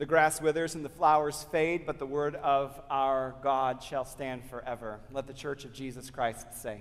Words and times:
The 0.00 0.06
grass 0.06 0.40
withers 0.40 0.74
and 0.74 0.82
the 0.82 0.88
flowers 0.88 1.46
fade, 1.52 1.84
but 1.84 1.98
the 1.98 2.06
word 2.06 2.34
of 2.36 2.80
our 2.88 3.34
God 3.42 3.82
shall 3.82 4.06
stand 4.06 4.42
forever. 4.48 4.98
Let 5.12 5.26
the 5.26 5.34
church 5.34 5.66
of 5.66 5.74
Jesus 5.74 6.08
Christ 6.08 6.46
say, 6.54 6.80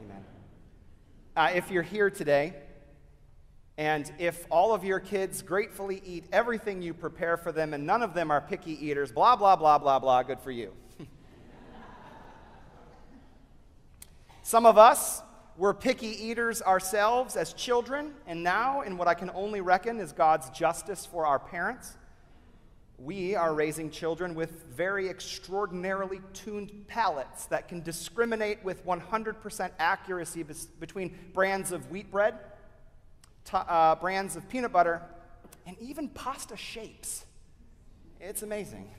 Amen. 0.00 0.24
Uh, 1.34 1.50
if 1.56 1.72
you're 1.72 1.82
here 1.82 2.10
today, 2.10 2.54
and 3.76 4.12
if 4.20 4.46
all 4.48 4.72
of 4.72 4.84
your 4.84 5.00
kids 5.00 5.42
gratefully 5.42 6.00
eat 6.06 6.26
everything 6.30 6.82
you 6.82 6.94
prepare 6.94 7.36
for 7.36 7.50
them 7.50 7.74
and 7.74 7.84
none 7.84 8.00
of 8.00 8.14
them 8.14 8.30
are 8.30 8.40
picky 8.40 8.86
eaters, 8.86 9.10
blah, 9.10 9.34
blah, 9.34 9.56
blah, 9.56 9.78
blah, 9.78 9.98
blah, 9.98 10.22
good 10.22 10.38
for 10.38 10.52
you. 10.52 10.72
Some 14.44 14.66
of 14.66 14.78
us 14.78 15.20
were 15.56 15.74
picky 15.74 16.26
eaters 16.26 16.62
ourselves 16.62 17.34
as 17.34 17.52
children, 17.54 18.12
and 18.28 18.44
now, 18.44 18.82
in 18.82 18.98
what 18.98 19.08
I 19.08 19.14
can 19.14 19.30
only 19.34 19.60
reckon 19.60 19.98
is 19.98 20.12
God's 20.12 20.48
justice 20.50 21.04
for 21.04 21.26
our 21.26 21.40
parents, 21.40 21.96
we 23.04 23.36
are 23.36 23.52
raising 23.52 23.90
children 23.90 24.34
with 24.34 24.64
very 24.74 25.10
extraordinarily 25.10 26.20
tuned 26.32 26.86
palates 26.88 27.44
that 27.46 27.68
can 27.68 27.82
discriminate 27.82 28.64
with 28.64 28.84
100% 28.86 29.70
accuracy 29.78 30.42
between 30.80 31.14
brands 31.34 31.70
of 31.70 31.90
wheat 31.90 32.10
bread, 32.10 32.34
uh, 33.52 33.94
brands 33.96 34.36
of 34.36 34.48
peanut 34.48 34.72
butter, 34.72 35.02
and 35.66 35.76
even 35.80 36.08
pasta 36.08 36.56
shapes. 36.56 37.26
It's 38.20 38.42
amazing. 38.42 38.90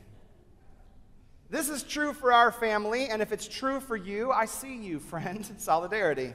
This 1.50 1.70
is 1.70 1.82
true 1.82 2.14
for 2.14 2.32
our 2.32 2.52
family, 2.52 3.08
and 3.08 3.24
if 3.24 3.32
it's 3.32 3.48
true 3.48 3.80
for 3.80 3.96
you, 3.96 4.32
I 4.32 4.46
see 4.46 4.76
you, 4.76 5.00
friend. 5.00 5.50
Solidarity. 5.58 6.34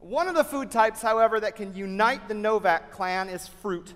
One 0.00 0.28
of 0.28 0.34
the 0.34 0.44
food 0.44 0.70
types, 0.70 1.00
however, 1.00 1.40
that 1.40 1.56
can 1.56 1.74
unite 1.74 2.28
the 2.28 2.34
Novak 2.34 2.92
clan 2.92 3.30
is 3.30 3.48
fruit. 3.48 3.94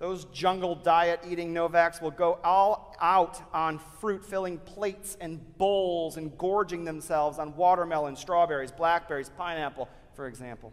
Those 0.00 0.24
jungle 0.32 0.74
diet 0.74 1.20
eating 1.28 1.52
Novaks 1.52 2.00
will 2.00 2.10
go 2.10 2.38
all 2.42 2.96
out 3.02 3.42
on 3.52 3.78
fruit, 4.00 4.24
filling 4.24 4.56
plates 4.56 5.18
and 5.20 5.58
bowls 5.58 6.16
and 6.16 6.36
gorging 6.38 6.86
themselves 6.86 7.38
on 7.38 7.54
watermelon, 7.54 8.16
strawberries, 8.16 8.72
blackberries, 8.72 9.28
pineapple, 9.36 9.90
for 10.14 10.26
example. 10.26 10.72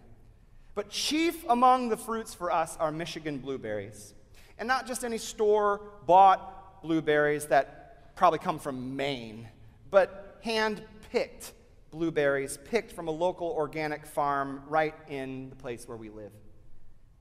But 0.76 0.90
chief 0.90 1.44
among 1.50 1.90
the 1.90 1.98
fruits 1.98 2.34
for 2.34 2.54
us 2.54 2.78
are 2.78 2.90
Michigan 2.90 3.40
blueberries. 3.40 4.14
And 4.58 4.66
not 4.66 4.88
just 4.88 5.04
any 5.04 5.18
store 5.18 5.82
bought 6.06 6.82
blueberries 6.82 7.48
that 7.48 8.16
probably 8.16 8.40
come 8.40 8.60
from 8.60 8.96
Maine, 8.96 9.50
but 9.92 10.40
hand 10.42 10.82
picked 11.12 11.52
blueberries 11.92 12.60
picked 12.64 12.94
from 12.94 13.10
a 13.10 13.12
local 13.12 13.50
organic 13.50 14.06
farm 14.06 14.64
right 14.70 14.96
in 15.10 15.50
the 15.50 15.56
place 15.58 15.86
where 15.86 15.98
we 15.98 16.10
live. 16.10 16.32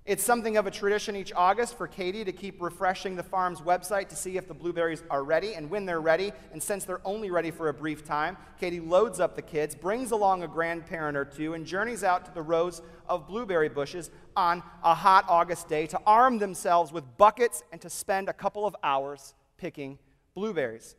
It's 0.06 0.22
something 0.22 0.56
of 0.56 0.68
a 0.68 0.70
tradition 0.70 1.16
each 1.16 1.32
August 1.34 1.76
for 1.76 1.88
Katie 1.88 2.24
to 2.24 2.30
keep 2.30 2.62
refreshing 2.62 3.16
the 3.16 3.24
farm's 3.24 3.60
website 3.60 4.08
to 4.10 4.14
see 4.14 4.36
if 4.36 4.46
the 4.46 4.54
blueberries 4.54 5.02
are 5.10 5.24
ready. 5.24 5.54
And 5.54 5.68
when 5.68 5.84
they're 5.84 6.00
ready, 6.00 6.30
and 6.52 6.62
since 6.62 6.84
they're 6.84 7.00
only 7.04 7.32
ready 7.32 7.50
for 7.50 7.70
a 7.70 7.74
brief 7.74 8.04
time, 8.04 8.36
Katie 8.60 8.78
loads 8.78 9.18
up 9.18 9.34
the 9.34 9.42
kids, 9.42 9.74
brings 9.74 10.12
along 10.12 10.44
a 10.44 10.48
grandparent 10.48 11.16
or 11.16 11.24
two, 11.24 11.54
and 11.54 11.66
journeys 11.66 12.04
out 12.04 12.24
to 12.24 12.32
the 12.32 12.42
rows 12.42 12.82
of 13.08 13.26
blueberry 13.26 13.68
bushes 13.68 14.12
on 14.36 14.62
a 14.84 14.94
hot 14.94 15.24
August 15.28 15.68
day 15.68 15.88
to 15.88 16.00
arm 16.06 16.38
themselves 16.38 16.92
with 16.92 17.16
buckets 17.16 17.64
and 17.72 17.80
to 17.80 17.90
spend 17.90 18.28
a 18.28 18.32
couple 18.32 18.64
of 18.64 18.76
hours 18.84 19.34
picking 19.56 19.98
blueberries. 20.36 20.94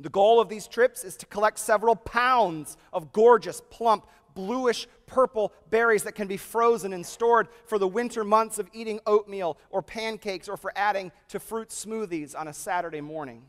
The 0.00 0.08
goal 0.08 0.40
of 0.40 0.48
these 0.48 0.66
trips 0.66 1.04
is 1.04 1.16
to 1.18 1.26
collect 1.26 1.58
several 1.60 1.94
pounds 1.94 2.76
of 2.92 3.12
gorgeous, 3.12 3.60
plump, 3.70 4.06
bluish 4.34 4.86
purple 5.06 5.52
berries 5.70 6.04
that 6.04 6.14
can 6.14 6.28
be 6.28 6.36
frozen 6.36 6.92
and 6.92 7.04
stored 7.04 7.48
for 7.66 7.78
the 7.78 7.88
winter 7.88 8.24
months 8.24 8.58
of 8.58 8.68
eating 8.72 9.00
oatmeal 9.06 9.58
or 9.70 9.82
pancakes 9.82 10.48
or 10.48 10.56
for 10.56 10.72
adding 10.76 11.12
to 11.28 11.40
fruit 11.40 11.70
smoothies 11.70 12.38
on 12.38 12.48
a 12.48 12.52
Saturday 12.52 13.00
morning. 13.00 13.42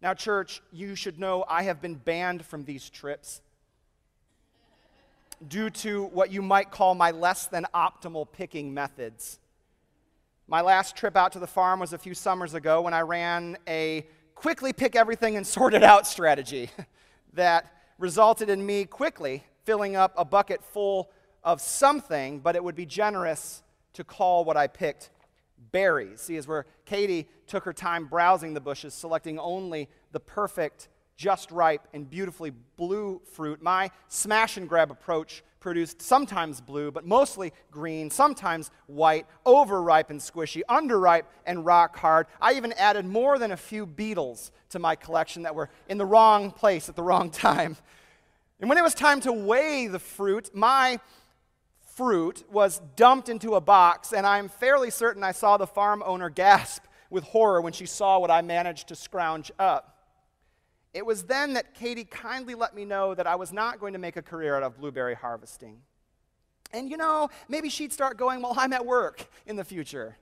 Now, 0.00 0.14
church, 0.14 0.62
you 0.72 0.96
should 0.96 1.20
know 1.20 1.44
I 1.48 1.62
have 1.62 1.80
been 1.80 1.94
banned 1.94 2.44
from 2.44 2.64
these 2.64 2.90
trips 2.90 3.40
due 5.46 5.70
to 5.70 6.04
what 6.06 6.32
you 6.32 6.42
might 6.42 6.70
call 6.70 6.94
my 6.94 7.12
less 7.12 7.46
than 7.46 7.66
optimal 7.74 8.26
picking 8.30 8.74
methods. 8.74 9.38
My 10.48 10.60
last 10.60 10.96
trip 10.96 11.16
out 11.16 11.32
to 11.32 11.38
the 11.38 11.46
farm 11.46 11.80
was 11.80 11.92
a 11.92 11.98
few 11.98 12.14
summers 12.14 12.54
ago 12.54 12.82
when 12.82 12.94
I 12.94 13.00
ran 13.00 13.56
a 13.68 14.06
quickly 14.34 14.72
pick 14.72 14.96
everything 14.96 15.36
and 15.36 15.46
sort 15.58 15.72
it 15.72 15.82
out 15.82 16.06
strategy 16.06 16.68
that 17.34 17.72
resulted 17.98 18.50
in 18.50 18.64
me 18.64 18.84
quickly 18.84 19.44
filling 19.64 19.96
up 19.96 20.12
a 20.16 20.24
bucket 20.24 20.62
full 20.62 21.10
of 21.44 21.60
something, 21.60 22.40
but 22.40 22.56
it 22.56 22.62
would 22.62 22.76
be 22.76 22.86
generous 22.86 23.62
to 23.94 24.04
call 24.04 24.44
what 24.44 24.56
I 24.56 24.66
picked 24.66 25.10
berries. 25.70 26.22
See, 26.22 26.36
as 26.36 26.48
where 26.48 26.66
Katie 26.84 27.28
took 27.46 27.64
her 27.64 27.72
time 27.72 28.06
browsing 28.06 28.54
the 28.54 28.60
bushes, 28.60 28.94
selecting 28.94 29.38
only 29.38 29.88
the 30.12 30.20
perfect, 30.20 30.88
just 31.16 31.50
ripe, 31.50 31.86
and 31.92 32.08
beautifully 32.08 32.52
blue 32.76 33.20
fruit, 33.32 33.62
my 33.62 33.90
smash 34.08 34.56
and 34.56 34.68
grab 34.68 34.90
approach 34.90 35.42
produced 35.60 36.02
sometimes 36.02 36.60
blue, 36.60 36.90
but 36.90 37.06
mostly 37.06 37.52
green, 37.70 38.10
sometimes 38.10 38.70
white, 38.86 39.26
overripe 39.46 40.10
and 40.10 40.20
squishy, 40.20 40.60
underripe 40.68 41.24
and 41.46 41.64
rock 41.64 41.96
hard. 41.96 42.26
I 42.40 42.54
even 42.54 42.72
added 42.72 43.06
more 43.06 43.38
than 43.38 43.52
a 43.52 43.56
few 43.56 43.86
beetles 43.86 44.50
to 44.70 44.80
my 44.80 44.96
collection 44.96 45.42
that 45.44 45.54
were 45.54 45.70
in 45.88 45.98
the 45.98 46.04
wrong 46.04 46.50
place 46.50 46.88
at 46.88 46.96
the 46.96 47.02
wrong 47.02 47.30
time. 47.30 47.76
And 48.62 48.68
when 48.68 48.78
it 48.78 48.82
was 48.82 48.94
time 48.94 49.20
to 49.22 49.32
weigh 49.32 49.88
the 49.88 49.98
fruit, 49.98 50.54
my 50.54 51.00
fruit 51.96 52.44
was 52.48 52.80
dumped 52.94 53.28
into 53.28 53.56
a 53.56 53.60
box, 53.60 54.12
and 54.12 54.24
I'm 54.24 54.48
fairly 54.48 54.88
certain 54.88 55.24
I 55.24 55.32
saw 55.32 55.56
the 55.56 55.66
farm 55.66 56.00
owner 56.06 56.30
gasp 56.30 56.84
with 57.10 57.24
horror 57.24 57.60
when 57.60 57.72
she 57.72 57.86
saw 57.86 58.20
what 58.20 58.30
I 58.30 58.40
managed 58.40 58.86
to 58.88 58.94
scrounge 58.94 59.50
up. 59.58 59.98
It 60.94 61.04
was 61.04 61.24
then 61.24 61.54
that 61.54 61.74
Katie 61.74 62.04
kindly 62.04 62.54
let 62.54 62.72
me 62.72 62.84
know 62.84 63.16
that 63.16 63.26
I 63.26 63.34
was 63.34 63.52
not 63.52 63.80
going 63.80 63.94
to 63.94 63.98
make 63.98 64.16
a 64.16 64.22
career 64.22 64.54
out 64.56 64.62
of 64.62 64.78
blueberry 64.78 65.16
harvesting. 65.16 65.78
And 66.72 66.88
you 66.88 66.96
know, 66.96 67.30
maybe 67.48 67.68
she'd 67.68 67.92
start 67.92 68.16
going 68.16 68.40
while 68.42 68.54
I'm 68.56 68.72
at 68.72 68.86
work 68.86 69.26
in 69.44 69.56
the 69.56 69.64
future. 69.64 70.16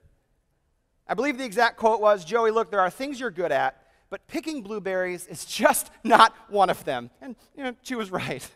I 1.07 1.13
believe 1.13 1.37
the 1.37 1.45
exact 1.45 1.77
quote 1.77 2.01
was 2.01 2.25
Joey, 2.25 2.53
look, 2.53 2.71
there 2.71 2.81
are 2.81 2.89
things 2.89 3.21
you're 3.21 3.31
good 3.31 3.53
at, 3.53 3.85
but 4.11 4.27
picking 4.27 4.63
blueberries 4.63 5.27
is 5.27 5.45
just 5.47 5.91
not 6.05 6.35
one 6.49 6.69
of 6.69 6.85
them. 6.85 7.11
And, 7.23 7.37
you 7.57 7.65
know, 7.65 7.75
she 7.83 7.95
was 7.95 8.11
right. 8.11 8.49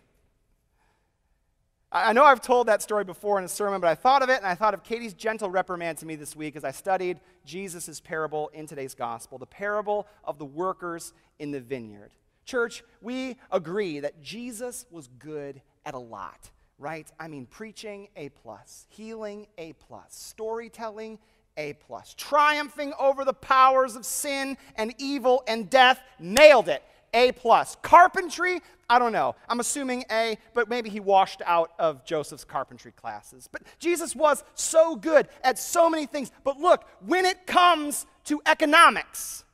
I 1.97 2.13
know 2.13 2.25
I've 2.25 2.43
told 2.43 2.67
that 2.67 2.83
story 2.83 3.05
before 3.05 3.39
in 3.39 3.45
a 3.45 3.49
sermon, 3.49 3.81
but 3.81 3.87
I 3.87 3.95
thought 3.95 4.25
of 4.25 4.29
it 4.29 4.39
and 4.39 4.47
I 4.47 4.57
thought 4.57 4.75
of 4.75 4.83
Katie's 4.83 5.15
gentle 5.15 5.49
reprimand 5.49 5.99
to 5.99 6.07
me 6.07 6.17
this 6.17 6.35
week 6.35 6.57
as 6.57 6.65
I 6.65 6.73
studied 6.73 7.21
Jesus' 7.47 8.01
parable 8.01 8.51
in 8.53 8.67
today's 8.67 8.97
gospel, 8.97 9.39
the 9.39 9.47
parable 9.47 10.09
of 10.25 10.39
the 10.39 10.45
workers 10.45 11.13
in 11.39 11.53
the 11.53 11.61
vineyard. 11.61 12.11
Church, 12.45 12.83
we 13.01 13.37
agree 13.53 14.01
that 14.01 14.21
Jesus 14.21 14.87
was 14.91 15.09
good 15.21 15.63
at 15.87 15.95
a 15.95 15.99
lot, 15.99 16.51
right? 16.81 17.09
I 17.21 17.29
mean, 17.29 17.47
preaching, 17.47 18.09
A 18.17 18.29
plus, 18.29 18.87
healing, 18.89 19.47
A 19.57 19.75
plus, 19.75 20.09
storytelling, 20.11 21.21
a 21.57 21.75
plus. 21.75 22.15
Triumphing 22.15 22.93
over 22.99 23.25
the 23.25 23.33
powers 23.33 23.97
of 23.97 24.05
sin 24.05 24.57
and 24.77 24.95
evil 24.99 25.43
and 25.47 25.71
death, 25.71 26.01
nailed 26.19 26.69
it. 26.69 26.83
A 27.13 27.33
plus. 27.33 27.77
Carpentry, 27.83 28.61
I 28.91 28.99
don't 28.99 29.13
know. 29.13 29.37
I'm 29.49 29.61
assuming 29.61 30.05
A, 30.11 30.37
but 30.53 30.69
maybe 30.69 30.91
he 30.91 31.01
washed 31.01 31.43
out 31.47 31.73
of 31.79 32.05
Joseph's 32.05 32.45
carpentry 32.45 32.93
classes. 32.93 33.49
But 33.51 33.63
Jesus 33.79 34.17
was 34.17 34.43
so 34.55 34.97
good 34.97 35.29
at 35.43 35.59
so 35.59 35.89
many 35.89 36.07
things. 36.07 36.33
But 36.43 36.59
look, 36.59 36.85
when 37.07 37.25
it 37.25 37.47
comes 37.47 38.07
to 38.25 38.43
economics, 38.47 39.45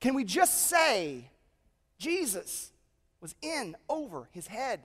can 0.00 0.14
we 0.14 0.24
just 0.24 0.66
say 0.68 1.30
Jesus 1.98 2.72
was 3.20 3.36
in 3.40 3.76
over 3.88 4.28
his 4.32 4.48
head? 4.48 4.80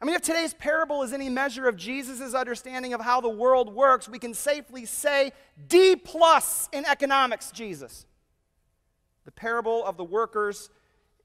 I 0.00 0.06
mean, 0.06 0.14
if 0.14 0.22
today's 0.22 0.54
parable 0.54 1.02
is 1.02 1.12
any 1.12 1.28
measure 1.28 1.68
of 1.68 1.76
Jesus' 1.76 2.32
understanding 2.32 2.94
of 2.94 3.02
how 3.02 3.20
the 3.20 3.28
world 3.28 3.74
works, 3.74 4.08
we 4.08 4.18
can 4.18 4.32
safely 4.32 4.86
say 4.86 5.32
D 5.68 5.94
plus 5.94 6.70
in 6.72 6.86
economics, 6.86 7.50
Jesus. 7.50 8.06
The 9.26 9.30
parable 9.30 9.84
of 9.84 9.98
the 9.98 10.04
workers 10.04 10.70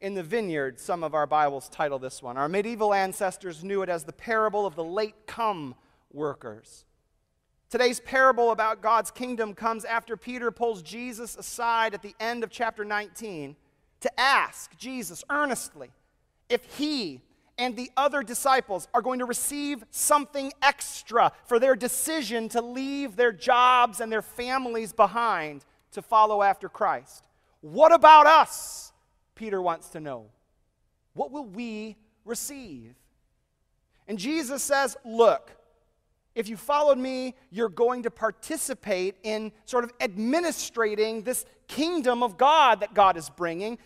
in 0.02 0.14
the 0.14 0.24
vineyard, 0.24 0.80
some 0.80 1.04
of 1.04 1.14
our 1.14 1.26
Bibles 1.26 1.70
title 1.70 2.00
this 2.00 2.22
one. 2.22 2.38
Our 2.38 2.50
medieval 2.50 2.94
ancestors 2.94 3.64
knew 3.64 3.82
it 3.82 3.88
as 3.88 4.04
the 4.04 4.12
parable 4.12 4.66
of 4.66 4.76
the 4.76 4.84
late 4.84 5.26
come 5.26 5.76
workers. 6.12 6.84
Today's 7.70 8.02
parable 8.02 8.52
about 8.52 8.82
God's 8.82 9.10
kingdom 9.10 9.54
comes 9.54 9.86
after 9.86 10.18
Peter 10.18 10.52
pulls 10.52 10.82
Jesus 10.82 11.38
aside 11.38 11.94
at 11.94 12.02
the 12.02 12.14
end 12.20 12.44
of 12.44 12.50
chapter 12.50 12.84
19 12.84 13.56
to 14.02 14.20
ask 14.20 14.76
Jesus 14.78 15.24
earnestly 15.30 15.92
if 16.50 16.64
he 16.78 17.22
and 17.58 17.76
the 17.76 17.92
other 17.96 18.22
disciples 18.22 18.88
are 18.94 19.02
going 19.02 19.20
to 19.20 19.26
receive 19.26 19.84
something 19.90 20.52
extra 20.62 21.32
for 21.46 21.60
their 21.60 21.76
decision 21.76 22.50
to 22.50 22.62
leave 22.62 23.16
their 23.16 23.32
jobs 23.32 24.02
and 24.02 24.12
their 24.12 24.22
families 24.22 24.92
behind 24.92 25.64
to 25.92 26.02
follow 26.02 26.42
after 26.42 26.68
Christ. 26.68 27.28
What 27.62 27.94
about 27.94 28.28
us? 28.28 28.92
Peter 29.36 29.62
wants 29.62 29.90
to 29.90 30.00
know. 30.00 30.28
What 31.14 31.32
will 31.32 31.46
we 31.46 31.96
receive? 32.26 32.96
And 34.08 34.20
Jesus 34.20 34.62
says, 34.62 34.98
Look, 35.06 35.52
if 36.36 36.50
you 36.50 36.58
followed 36.58 36.98
me, 36.98 37.34
you're 37.50 37.70
going 37.70 38.04
to 38.04 38.12
participate 38.12 39.16
in 39.24 39.54
sort 39.64 39.86
of 39.86 39.92
administrating 40.02 41.24
this 41.24 41.46
kingdom 41.68 42.22
of 42.22 42.38
God 42.38 42.82
that 42.82 42.94
God 42.94 43.16
is 43.16 43.30
bringing. 43.30 43.78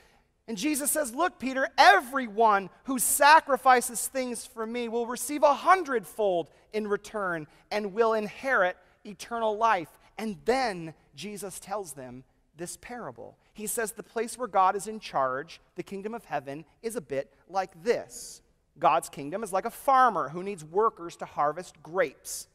And 0.49 0.57
Jesus 0.57 0.89
says, 0.89 1.13
Look, 1.13 1.37
Peter, 1.37 1.69
everyone 1.77 2.71
who 2.85 2.97
sacrifices 2.97 4.07
things 4.07 4.47
for 4.47 4.65
me 4.65 4.89
will 4.89 5.05
receive 5.05 5.43
a 5.43 5.53
hundredfold 5.53 6.49
in 6.73 6.87
return 6.87 7.45
and 7.69 7.93
will 7.93 8.13
inherit 8.13 8.75
eternal 9.05 9.55
life. 9.55 9.89
And 10.17 10.37
then 10.45 10.95
Jesus 11.15 11.59
tells 11.59 11.93
them 11.93 12.23
this 12.57 12.77
parable. 12.77 13.37
He 13.53 13.67
says, 13.67 13.91
The 13.91 14.01
place 14.01 14.39
where 14.39 14.47
God 14.47 14.75
is 14.75 14.87
in 14.87 14.99
charge, 14.99 15.61
the 15.75 15.83
kingdom 15.83 16.15
of 16.15 16.25
heaven, 16.25 16.65
is 16.81 16.95
a 16.95 17.01
bit 17.01 17.31
like 17.47 17.83
this 17.83 18.41
God's 18.79 19.07
kingdom 19.07 19.43
is 19.43 19.53
like 19.53 19.65
a 19.65 19.69
farmer 19.71 20.29
who 20.29 20.41
needs 20.41 20.65
workers 20.65 21.15
to 21.17 21.25
harvest 21.25 21.75
grapes. 21.83 22.47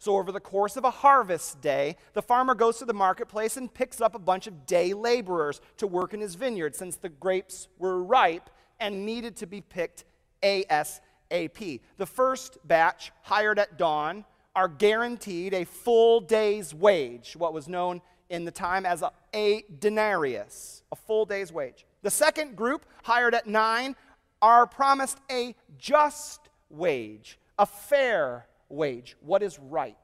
So, 0.00 0.16
over 0.16 0.32
the 0.32 0.40
course 0.40 0.78
of 0.78 0.84
a 0.84 0.90
harvest 0.90 1.60
day, 1.60 1.96
the 2.14 2.22
farmer 2.22 2.54
goes 2.54 2.78
to 2.78 2.86
the 2.86 2.94
marketplace 2.94 3.58
and 3.58 3.72
picks 3.72 4.00
up 4.00 4.14
a 4.14 4.18
bunch 4.18 4.46
of 4.46 4.64
day 4.64 4.94
laborers 4.94 5.60
to 5.76 5.86
work 5.86 6.14
in 6.14 6.22
his 6.22 6.36
vineyard 6.36 6.74
since 6.74 6.96
the 6.96 7.10
grapes 7.10 7.68
were 7.78 8.02
ripe 8.02 8.48
and 8.80 9.04
needed 9.04 9.36
to 9.36 9.46
be 9.46 9.60
picked 9.60 10.06
ASAP. 10.42 11.80
The 11.98 12.06
first 12.06 12.56
batch, 12.64 13.12
hired 13.20 13.58
at 13.58 13.76
dawn, 13.76 14.24
are 14.56 14.68
guaranteed 14.68 15.52
a 15.52 15.66
full 15.66 16.20
day's 16.20 16.74
wage, 16.74 17.36
what 17.36 17.52
was 17.52 17.68
known 17.68 18.00
in 18.30 18.46
the 18.46 18.50
time 18.50 18.86
as 18.86 19.02
a, 19.02 19.12
a 19.34 19.66
denarius, 19.80 20.82
a 20.90 20.96
full 20.96 21.26
day's 21.26 21.52
wage. 21.52 21.84
The 22.00 22.10
second 22.10 22.56
group, 22.56 22.86
hired 23.02 23.34
at 23.34 23.46
nine, 23.46 23.94
are 24.40 24.66
promised 24.66 25.18
a 25.30 25.54
just 25.76 26.48
wage, 26.70 27.38
a 27.58 27.66
fair 27.66 28.46
wage, 28.70 29.16
what 29.20 29.42
is 29.42 29.58
right. 29.58 29.96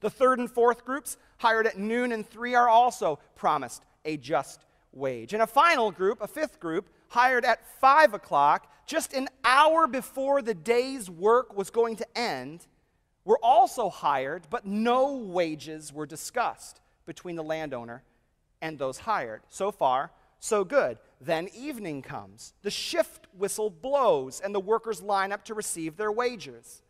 The 0.00 0.10
third 0.10 0.38
and 0.38 0.50
fourth 0.50 0.84
groups, 0.84 1.16
hired 1.38 1.66
at 1.66 1.78
noon 1.78 2.12
and 2.12 2.28
three, 2.28 2.54
are 2.54 2.68
also 2.68 3.18
promised 3.36 3.84
a 4.04 4.16
just 4.16 4.64
wage. 4.92 5.32
And 5.32 5.42
a 5.42 5.46
final 5.46 5.90
group, 5.90 6.20
a 6.20 6.26
fifth 6.26 6.58
group, 6.58 6.88
hired 7.08 7.44
at 7.44 7.66
five 7.80 8.14
o'clock, 8.14 8.70
just 8.86 9.12
an 9.12 9.28
hour 9.44 9.86
before 9.86 10.42
the 10.42 10.54
day's 10.54 11.08
work 11.10 11.56
was 11.56 11.70
going 11.70 11.96
to 11.96 12.18
end, 12.18 12.66
were 13.24 13.38
also 13.42 13.90
hired, 13.90 14.46
but 14.50 14.64
no 14.64 15.16
wages 15.16 15.92
were 15.92 16.06
discussed 16.06 16.80
between 17.04 17.36
the 17.36 17.44
landowner 17.44 18.02
and 18.62 18.78
those 18.78 18.98
hired. 18.98 19.42
So 19.48 19.70
far, 19.70 20.10
so 20.38 20.64
good. 20.64 20.98
Then 21.20 21.48
evening 21.54 22.02
comes. 22.02 22.54
The 22.62 22.70
shift 22.70 23.26
whistle 23.36 23.70
blows, 23.70 24.40
and 24.40 24.54
the 24.54 24.60
workers 24.60 25.02
line 25.02 25.32
up 25.32 25.44
to 25.44 25.54
receive 25.54 25.96
their 25.96 26.10
wages. 26.10 26.82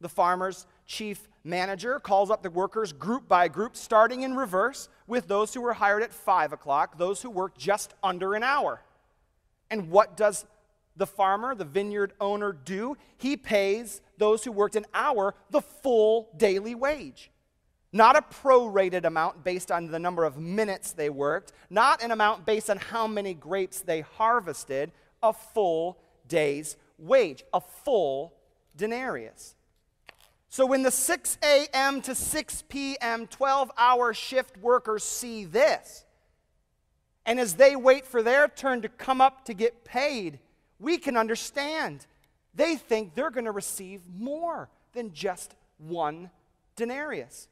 The 0.00 0.08
farmer's 0.08 0.66
chief 0.86 1.28
manager 1.44 1.98
calls 1.98 2.30
up 2.30 2.42
the 2.42 2.50
workers 2.50 2.92
group 2.92 3.28
by 3.28 3.48
group, 3.48 3.76
starting 3.76 4.22
in 4.22 4.36
reverse 4.36 4.88
with 5.06 5.28
those 5.28 5.54
who 5.54 5.60
were 5.60 5.74
hired 5.74 6.02
at 6.02 6.12
5 6.12 6.52
o'clock, 6.52 6.98
those 6.98 7.22
who 7.22 7.30
worked 7.30 7.58
just 7.58 7.94
under 8.02 8.34
an 8.34 8.42
hour. 8.42 8.82
And 9.70 9.90
what 9.90 10.16
does 10.16 10.46
the 10.96 11.06
farmer, 11.06 11.54
the 11.54 11.64
vineyard 11.64 12.12
owner, 12.20 12.52
do? 12.52 12.96
He 13.16 13.36
pays 13.36 14.00
those 14.18 14.44
who 14.44 14.52
worked 14.52 14.76
an 14.76 14.86
hour 14.92 15.34
the 15.50 15.62
full 15.62 16.28
daily 16.36 16.74
wage. 16.74 17.30
Not 17.92 18.16
a 18.16 18.22
prorated 18.22 19.04
amount 19.04 19.44
based 19.44 19.72
on 19.72 19.90
the 19.90 19.98
number 19.98 20.24
of 20.24 20.36
minutes 20.36 20.92
they 20.92 21.08
worked, 21.08 21.52
not 21.70 22.02
an 22.02 22.10
amount 22.10 22.44
based 22.44 22.68
on 22.68 22.76
how 22.76 23.06
many 23.06 23.32
grapes 23.32 23.80
they 23.80 24.02
harvested, 24.02 24.92
a 25.22 25.32
full 25.32 25.98
day's 26.26 26.76
wage, 26.98 27.44
a 27.54 27.60
full 27.60 28.34
denarius. 28.76 29.54
So 30.48 30.64
when 30.64 30.82
the 30.82 30.90
6 30.90 31.38
a.m. 31.42 32.00
to 32.02 32.14
6 32.14 32.64
p.m. 32.68 33.26
12 33.26 33.70
hour 33.76 34.14
shift 34.14 34.56
workers 34.58 35.04
see 35.04 35.44
this, 35.44 36.04
and 37.26 37.38
as 37.38 37.54
they 37.54 37.76
wait 37.76 38.06
for 38.06 38.22
their 38.22 38.48
turn 38.48 38.80
to 38.82 38.88
come 38.88 39.20
up 39.20 39.44
to 39.44 39.54
get 39.54 39.84
paid, 39.84 40.38
we 40.80 40.96
can 40.96 41.16
understand. 41.16 42.06
They 42.54 42.76
think 42.76 43.14
they're 43.14 43.30
going 43.30 43.44
to 43.44 43.52
receive 43.52 44.00
more 44.18 44.70
than 44.94 45.12
just 45.12 45.54
one 45.76 46.30
denarius. 46.76 47.48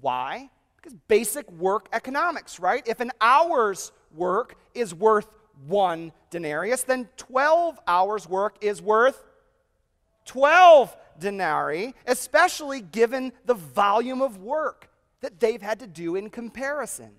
Why? 0.00 0.50
Because 0.76 0.94
basic 1.08 1.50
work 1.52 1.88
economics, 1.92 2.60
right? 2.60 2.86
If 2.86 3.00
an 3.00 3.10
hour's 3.20 3.90
work 4.14 4.56
is 4.74 4.94
worth 4.94 5.28
one 5.66 6.12
denarius, 6.30 6.84
then 6.84 7.08
12 7.16 7.80
hours' 7.88 8.28
work 8.28 8.56
is 8.60 8.80
worth 8.80 9.24
12 10.28 10.94
denarii, 11.18 11.94
especially 12.06 12.80
given 12.82 13.32
the 13.46 13.54
volume 13.54 14.20
of 14.22 14.36
work 14.36 14.90
that 15.20 15.40
they've 15.40 15.62
had 15.62 15.80
to 15.80 15.86
do 15.86 16.16
in 16.16 16.30
comparison. 16.30 17.10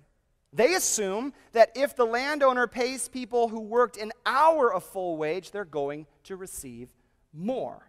They 0.52 0.74
assume 0.74 1.32
that 1.52 1.70
if 1.74 1.94
the 1.94 2.04
landowner 2.04 2.66
pays 2.66 3.08
people 3.08 3.48
who 3.48 3.60
worked 3.60 3.96
an 3.96 4.12
hour 4.24 4.72
of 4.72 4.84
full 4.84 5.16
wage, 5.16 5.50
they're 5.50 5.64
going 5.64 6.06
to 6.24 6.36
receive 6.36 6.88
more. 7.32 7.88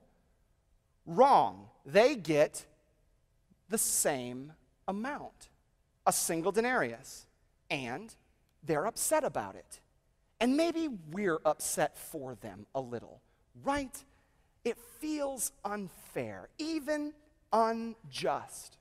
Wrong. 1.05 1.67
They 1.85 2.15
get 2.15 2.65
the 3.69 3.77
same 3.77 4.53
amount, 4.87 5.49
a 6.05 6.11
single 6.11 6.51
denarius, 6.51 7.25
and 7.69 8.13
they're 8.63 8.85
upset 8.85 9.23
about 9.23 9.55
it. 9.55 9.79
And 10.39 10.57
maybe 10.57 10.89
we're 11.11 11.39
upset 11.45 11.97
for 11.97 12.35
them 12.35 12.65
a 12.73 12.81
little, 12.81 13.21
right? 13.63 14.03
It 14.63 14.77
feels 14.99 15.51
unfair, 15.65 16.49
even 16.57 17.13
unjust. 17.51 18.77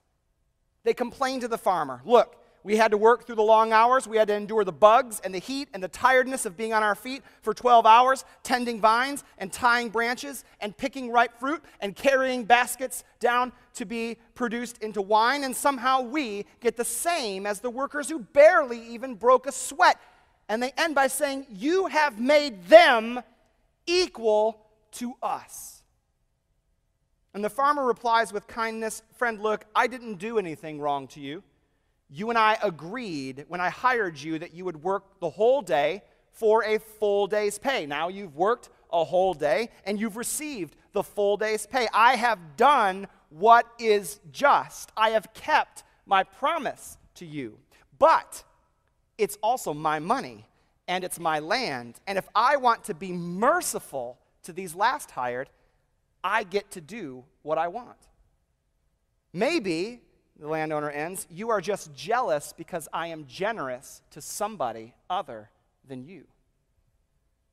They 0.84 0.94
complain 0.94 1.40
to 1.40 1.48
the 1.48 1.58
farmer 1.58 2.00
Look, 2.04 2.36
we 2.62 2.76
had 2.76 2.90
to 2.90 2.98
work 2.98 3.24
through 3.26 3.36
the 3.36 3.42
long 3.42 3.72
hours. 3.72 4.06
We 4.06 4.18
had 4.18 4.28
to 4.28 4.34
endure 4.34 4.64
the 4.64 4.72
bugs 4.72 5.20
and 5.24 5.34
the 5.34 5.38
heat 5.38 5.68
and 5.72 5.82
the 5.82 5.88
tiredness 5.88 6.44
of 6.44 6.58
being 6.58 6.74
on 6.74 6.82
our 6.82 6.94
feet 6.94 7.22
for 7.40 7.54
12 7.54 7.86
hours, 7.86 8.24
tending 8.42 8.80
vines 8.80 9.24
and 9.38 9.50
tying 9.50 9.88
branches 9.88 10.44
and 10.60 10.76
picking 10.76 11.10
ripe 11.10 11.38
fruit 11.40 11.62
and 11.80 11.96
carrying 11.96 12.44
baskets 12.44 13.02
down 13.18 13.52
to 13.74 13.86
be 13.86 14.18
produced 14.34 14.76
into 14.82 15.00
wine. 15.00 15.42
And 15.44 15.56
somehow 15.56 16.02
we 16.02 16.44
get 16.60 16.76
the 16.76 16.84
same 16.84 17.46
as 17.46 17.60
the 17.60 17.70
workers 17.70 18.10
who 18.10 18.18
barely 18.18 18.80
even 18.88 19.14
broke 19.14 19.46
a 19.46 19.52
sweat. 19.52 19.98
And 20.46 20.62
they 20.62 20.72
end 20.76 20.94
by 20.94 21.06
saying, 21.06 21.46
You 21.48 21.86
have 21.86 22.20
made 22.20 22.66
them 22.66 23.22
equal 23.86 24.66
to 24.92 25.14
us. 25.22 25.82
And 27.32 27.44
the 27.44 27.50
farmer 27.50 27.84
replies 27.84 28.32
with 28.32 28.46
kindness 28.46 29.02
Friend, 29.16 29.40
look, 29.40 29.64
I 29.74 29.86
didn't 29.86 30.14
do 30.16 30.38
anything 30.38 30.80
wrong 30.80 31.06
to 31.08 31.20
you. 31.20 31.42
You 32.08 32.30
and 32.30 32.38
I 32.38 32.58
agreed 32.62 33.44
when 33.48 33.60
I 33.60 33.70
hired 33.70 34.18
you 34.18 34.38
that 34.40 34.52
you 34.52 34.64
would 34.64 34.82
work 34.82 35.20
the 35.20 35.30
whole 35.30 35.62
day 35.62 36.02
for 36.32 36.64
a 36.64 36.78
full 36.78 37.26
day's 37.26 37.58
pay. 37.58 37.86
Now 37.86 38.08
you've 38.08 38.34
worked 38.34 38.68
a 38.92 39.04
whole 39.04 39.34
day 39.34 39.68
and 39.84 40.00
you've 40.00 40.16
received 40.16 40.74
the 40.92 41.04
full 41.04 41.36
day's 41.36 41.66
pay. 41.66 41.86
I 41.94 42.16
have 42.16 42.56
done 42.56 43.06
what 43.28 43.66
is 43.78 44.18
just. 44.32 44.90
I 44.96 45.10
have 45.10 45.32
kept 45.34 45.84
my 46.06 46.24
promise 46.24 46.98
to 47.16 47.26
you. 47.26 47.58
But 47.98 48.42
it's 49.18 49.38
also 49.42 49.72
my 49.72 50.00
money 50.00 50.46
and 50.88 51.04
it's 51.04 51.20
my 51.20 51.38
land. 51.38 52.00
And 52.06 52.18
if 52.18 52.28
I 52.34 52.56
want 52.56 52.84
to 52.84 52.94
be 52.94 53.12
merciful 53.12 54.18
to 54.42 54.52
these 54.52 54.74
last 54.74 55.10
hired, 55.10 55.48
I 56.22 56.44
get 56.44 56.70
to 56.72 56.80
do 56.80 57.24
what 57.42 57.58
I 57.58 57.68
want. 57.68 57.96
Maybe, 59.32 60.00
the 60.38 60.48
landowner 60.48 60.90
ends, 60.90 61.26
you 61.30 61.50
are 61.50 61.60
just 61.60 61.94
jealous 61.94 62.52
because 62.56 62.88
I 62.92 63.08
am 63.08 63.26
generous 63.26 64.02
to 64.10 64.20
somebody 64.20 64.94
other 65.08 65.50
than 65.86 66.04
you. 66.04 66.24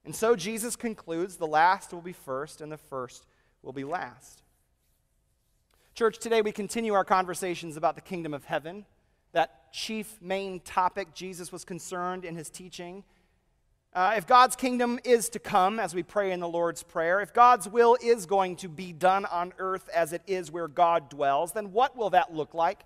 And 0.05 0.15
so 0.15 0.35
Jesus 0.35 0.75
concludes 0.75 1.35
the 1.35 1.47
last 1.47 1.93
will 1.93 2.01
be 2.01 2.13
first 2.13 2.61
and 2.61 2.71
the 2.71 2.77
first 2.77 3.25
will 3.61 3.73
be 3.73 3.83
last. 3.83 4.41
Church, 5.93 6.17
today 6.19 6.41
we 6.41 6.51
continue 6.51 6.93
our 6.93 7.03
conversations 7.03 7.75
about 7.75 7.95
the 7.95 8.01
kingdom 8.01 8.33
of 8.33 8.45
heaven, 8.45 8.85
that 9.33 9.73
chief 9.73 10.17
main 10.21 10.59
topic 10.61 11.13
Jesus 11.13 11.51
was 11.51 11.65
concerned 11.65 12.23
in 12.23 12.35
his 12.35 12.49
teaching 12.49 13.03
uh, 13.97 14.13
if 14.15 14.27
God's 14.27 14.55
kingdom 14.55 14.99
is 15.03 15.27
to 15.29 15.39
come, 15.39 15.79
as 15.79 15.95
we 15.95 16.03
pray 16.03 16.31
in 16.31 16.39
the 16.39 16.47
Lord's 16.47 16.83
Prayer, 16.83 17.19
if 17.19 17.33
God's 17.33 17.67
will 17.67 17.97
is 17.99 18.27
going 18.27 18.55
to 18.57 18.69
be 18.69 18.93
done 18.93 19.25
on 19.25 19.53
earth 19.57 19.89
as 19.89 20.13
it 20.13 20.21
is 20.27 20.51
where 20.51 20.67
God 20.67 21.09
dwells, 21.09 21.53
then 21.53 21.71
what 21.71 21.97
will 21.97 22.11
that 22.11 22.31
look 22.31 22.53
like? 22.53 22.83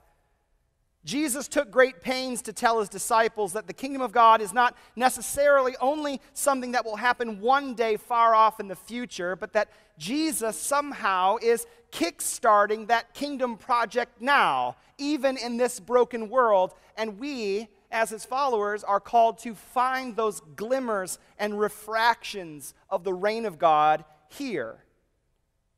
Jesus 1.03 1.49
took 1.49 1.69
great 1.69 1.99
pains 1.99 2.41
to 2.43 2.53
tell 2.53 2.79
his 2.79 2.87
disciples 2.87 3.51
that 3.51 3.67
the 3.67 3.73
kingdom 3.73 4.01
of 4.01 4.13
God 4.13 4.39
is 4.39 4.53
not 4.53 4.77
necessarily 4.95 5.75
only 5.81 6.21
something 6.33 6.71
that 6.71 6.85
will 6.85 6.95
happen 6.95 7.41
one 7.41 7.73
day 7.73 7.97
far 7.97 8.33
off 8.33 8.61
in 8.61 8.69
the 8.69 8.75
future, 8.77 9.35
but 9.35 9.51
that 9.51 9.67
Jesus 9.97 10.55
somehow 10.55 11.35
is 11.41 11.67
kickstarting 11.91 12.87
that 12.87 13.13
kingdom 13.13 13.57
project 13.57 14.21
now, 14.21 14.77
even 14.97 15.35
in 15.35 15.57
this 15.57 15.77
broken 15.77 16.29
world, 16.29 16.73
and 16.95 17.19
we 17.19 17.67
as 17.91 18.09
his 18.09 18.25
followers, 18.25 18.83
are 18.83 18.99
called 18.99 19.37
to 19.39 19.53
find 19.53 20.15
those 20.15 20.41
glimmers 20.55 21.19
and 21.37 21.59
refractions 21.59 22.73
of 22.89 23.03
the 23.03 23.13
reign 23.13 23.45
of 23.45 23.59
God 23.59 24.05
here. 24.29 24.83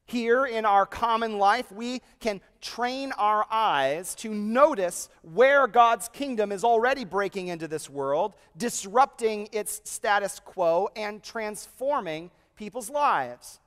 here 0.05 0.46
in 0.46 0.65
our 0.65 0.86
common 0.86 1.38
life, 1.38 1.72
we 1.72 2.01
can 2.20 2.41
train 2.62 3.12
our 3.17 3.46
eyes 3.50 4.15
to 4.15 4.34
notice 4.34 5.10
where 5.22 5.67
God's 5.67 6.10
kingdom 6.10 6.51
is 6.51 6.63
already 6.63 7.05
breaking 7.05 7.48
into 7.48 7.67
this 7.67 7.89
world, 7.89 8.34
disrupting 8.58 9.50
its 9.51 9.82
status 9.86 10.39
quo, 10.39 10.89
and 10.96 11.24
transforming 11.24 12.32
people's 12.55 12.89
lives. 12.89 13.60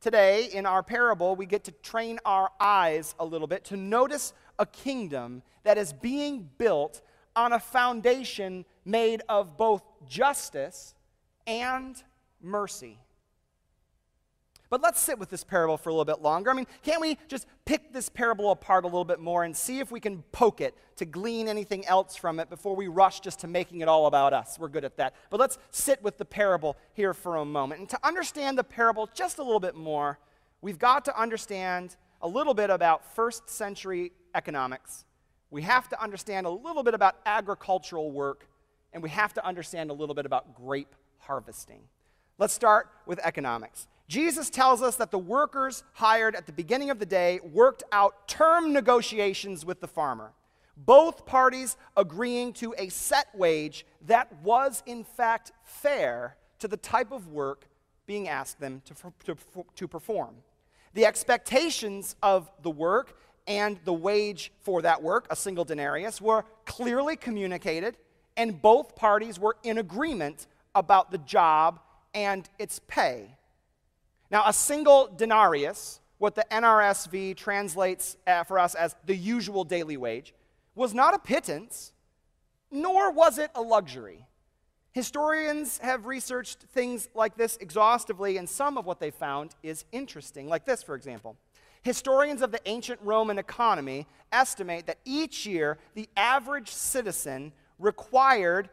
Today, 0.00 0.50
in 0.52 0.66
our 0.66 0.82
parable, 0.82 1.34
we 1.34 1.46
get 1.46 1.64
to 1.64 1.72
train 1.72 2.18
our 2.24 2.50
eyes 2.60 3.14
a 3.18 3.24
little 3.24 3.46
bit 3.46 3.64
to 3.64 3.76
notice 3.76 4.34
a 4.58 4.66
kingdom 4.66 5.42
that 5.62 5.78
is 5.78 5.92
being 5.92 6.48
built 6.58 7.00
on 7.36 7.52
a 7.52 7.60
foundation 7.60 8.64
made 8.84 9.22
of 9.28 9.56
both 9.56 9.82
justice 10.08 10.94
and 11.46 12.02
mercy. 12.40 12.98
But 14.70 14.82
let's 14.82 14.98
sit 14.98 15.20
with 15.20 15.30
this 15.30 15.44
parable 15.44 15.76
for 15.76 15.90
a 15.90 15.92
little 15.92 16.04
bit 16.04 16.20
longer. 16.20 16.50
I 16.50 16.54
mean, 16.54 16.66
can't 16.82 17.00
we 17.00 17.16
just 17.28 17.46
pick 17.64 17.92
this 17.92 18.08
parable 18.08 18.50
apart 18.50 18.82
a 18.84 18.88
little 18.88 19.04
bit 19.04 19.20
more 19.20 19.44
and 19.44 19.56
see 19.56 19.78
if 19.78 19.92
we 19.92 20.00
can 20.00 20.22
poke 20.32 20.60
it 20.60 20.74
to 20.96 21.04
glean 21.04 21.46
anything 21.48 21.86
else 21.86 22.16
from 22.16 22.40
it 22.40 22.50
before 22.50 22.74
we 22.74 22.88
rush 22.88 23.20
just 23.20 23.40
to 23.40 23.46
making 23.46 23.82
it 23.82 23.88
all 23.88 24.06
about 24.06 24.32
us? 24.32 24.58
We're 24.58 24.68
good 24.68 24.84
at 24.84 24.96
that. 24.96 25.14
But 25.30 25.38
let's 25.38 25.58
sit 25.70 26.02
with 26.02 26.18
the 26.18 26.24
parable 26.24 26.76
here 26.94 27.14
for 27.14 27.36
a 27.36 27.44
moment. 27.44 27.80
And 27.80 27.88
to 27.90 27.98
understand 28.02 28.58
the 28.58 28.64
parable 28.64 29.08
just 29.14 29.38
a 29.38 29.44
little 29.44 29.60
bit 29.60 29.76
more, 29.76 30.18
we've 30.60 30.78
got 30.78 31.04
to 31.04 31.20
understand 31.20 31.94
a 32.20 32.26
little 32.26 32.54
bit 32.54 32.70
about 32.70 33.14
first 33.14 33.48
century 33.48 34.10
economics. 34.34 35.04
We 35.50 35.62
have 35.62 35.88
to 35.90 36.02
understand 36.02 36.46
a 36.46 36.50
little 36.50 36.82
bit 36.82 36.94
about 36.94 37.16
agricultural 37.26 38.10
work, 38.10 38.48
and 38.92 39.02
we 39.02 39.10
have 39.10 39.34
to 39.34 39.46
understand 39.46 39.90
a 39.90 39.94
little 39.94 40.14
bit 40.14 40.26
about 40.26 40.54
grape 40.54 40.94
harvesting. 41.18 41.80
Let's 42.38 42.54
start 42.54 42.88
with 43.06 43.20
economics. 43.20 43.86
Jesus 44.08 44.50
tells 44.50 44.82
us 44.82 44.96
that 44.96 45.10
the 45.10 45.18
workers 45.18 45.82
hired 45.92 46.34
at 46.34 46.46
the 46.46 46.52
beginning 46.52 46.90
of 46.90 46.98
the 46.98 47.06
day 47.06 47.40
worked 47.52 47.84
out 47.92 48.28
term 48.28 48.72
negotiations 48.72 49.64
with 49.64 49.80
the 49.80 49.88
farmer, 49.88 50.32
both 50.76 51.24
parties 51.24 51.76
agreeing 51.96 52.52
to 52.54 52.74
a 52.76 52.88
set 52.88 53.26
wage 53.34 53.86
that 54.06 54.30
was, 54.42 54.82
in 54.86 55.04
fact, 55.04 55.52
fair 55.62 56.36
to 56.58 56.68
the 56.68 56.76
type 56.76 57.12
of 57.12 57.28
work 57.28 57.66
being 58.06 58.28
asked 58.28 58.60
them 58.60 58.82
to, 58.84 58.94
to, 59.24 59.36
to 59.76 59.88
perform. 59.88 60.34
The 60.92 61.06
expectations 61.06 62.16
of 62.22 62.50
the 62.62 62.70
work 62.70 63.16
and 63.46 63.78
the 63.84 63.92
wage 63.92 64.52
for 64.60 64.82
that 64.82 65.02
work, 65.02 65.26
a 65.30 65.36
single 65.36 65.64
denarius, 65.64 66.20
were 66.20 66.44
clearly 66.64 67.16
communicated, 67.16 67.96
and 68.36 68.60
both 68.60 68.96
parties 68.96 69.38
were 69.38 69.56
in 69.62 69.78
agreement 69.78 70.46
about 70.74 71.10
the 71.10 71.18
job 71.18 71.80
and 72.14 72.48
its 72.58 72.80
pay. 72.86 73.36
Now, 74.30 74.44
a 74.46 74.52
single 74.52 75.08
denarius, 75.14 76.00
what 76.18 76.34
the 76.34 76.44
NRSV 76.50 77.36
translates 77.36 78.16
uh, 78.26 78.44
for 78.44 78.58
us 78.58 78.74
as 78.74 78.96
the 79.04 79.14
usual 79.14 79.64
daily 79.64 79.96
wage, 79.96 80.34
was 80.74 80.94
not 80.94 81.14
a 81.14 81.18
pittance, 81.18 81.92
nor 82.70 83.12
was 83.12 83.38
it 83.38 83.50
a 83.54 83.60
luxury. 83.60 84.26
Historians 84.92 85.78
have 85.78 86.06
researched 86.06 86.60
things 86.72 87.08
like 87.14 87.36
this 87.36 87.56
exhaustively, 87.58 88.36
and 88.36 88.48
some 88.48 88.78
of 88.78 88.86
what 88.86 89.00
they 89.00 89.10
found 89.10 89.54
is 89.62 89.84
interesting. 89.92 90.48
Like 90.48 90.64
this, 90.64 90.82
for 90.82 90.94
example. 90.94 91.36
Historians 91.84 92.40
of 92.40 92.50
the 92.50 92.60
ancient 92.64 92.98
Roman 93.02 93.38
economy 93.38 94.06
estimate 94.32 94.86
that 94.86 94.98
each 95.04 95.44
year 95.44 95.76
the 95.94 96.08
average 96.16 96.70
citizen 96.70 97.52
required 97.78 98.70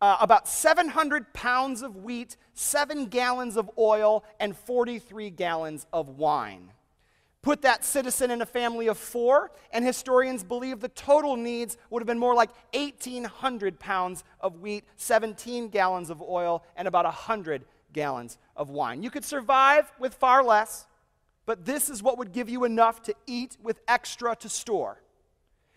uh, 0.00 0.16
about 0.22 0.48
700 0.48 1.34
pounds 1.34 1.82
of 1.82 1.96
wheat, 1.96 2.38
7 2.54 3.06
gallons 3.06 3.58
of 3.58 3.70
oil, 3.76 4.24
and 4.40 4.56
43 4.56 5.28
gallons 5.28 5.86
of 5.92 6.08
wine. 6.08 6.72
Put 7.42 7.60
that 7.60 7.84
citizen 7.84 8.30
in 8.30 8.40
a 8.40 8.46
family 8.46 8.86
of 8.86 8.96
four, 8.96 9.50
and 9.70 9.84
historians 9.84 10.42
believe 10.42 10.80
the 10.80 10.88
total 10.88 11.36
needs 11.36 11.76
would 11.90 12.00
have 12.00 12.06
been 12.06 12.18
more 12.18 12.34
like 12.34 12.50
1,800 12.72 13.78
pounds 13.78 14.24
of 14.40 14.60
wheat, 14.60 14.84
17 14.96 15.68
gallons 15.68 16.08
of 16.08 16.22
oil, 16.22 16.64
and 16.74 16.88
about 16.88 17.04
100 17.04 17.66
gallons 17.92 18.38
of 18.56 18.70
wine. 18.70 19.02
You 19.02 19.10
could 19.10 19.26
survive 19.26 19.92
with 19.98 20.14
far 20.14 20.42
less, 20.42 20.86
but 21.50 21.64
this 21.64 21.90
is 21.90 22.00
what 22.00 22.16
would 22.16 22.30
give 22.30 22.48
you 22.48 22.62
enough 22.62 23.02
to 23.02 23.12
eat 23.26 23.56
with 23.60 23.80
extra 23.88 24.36
to 24.36 24.48
store. 24.48 25.02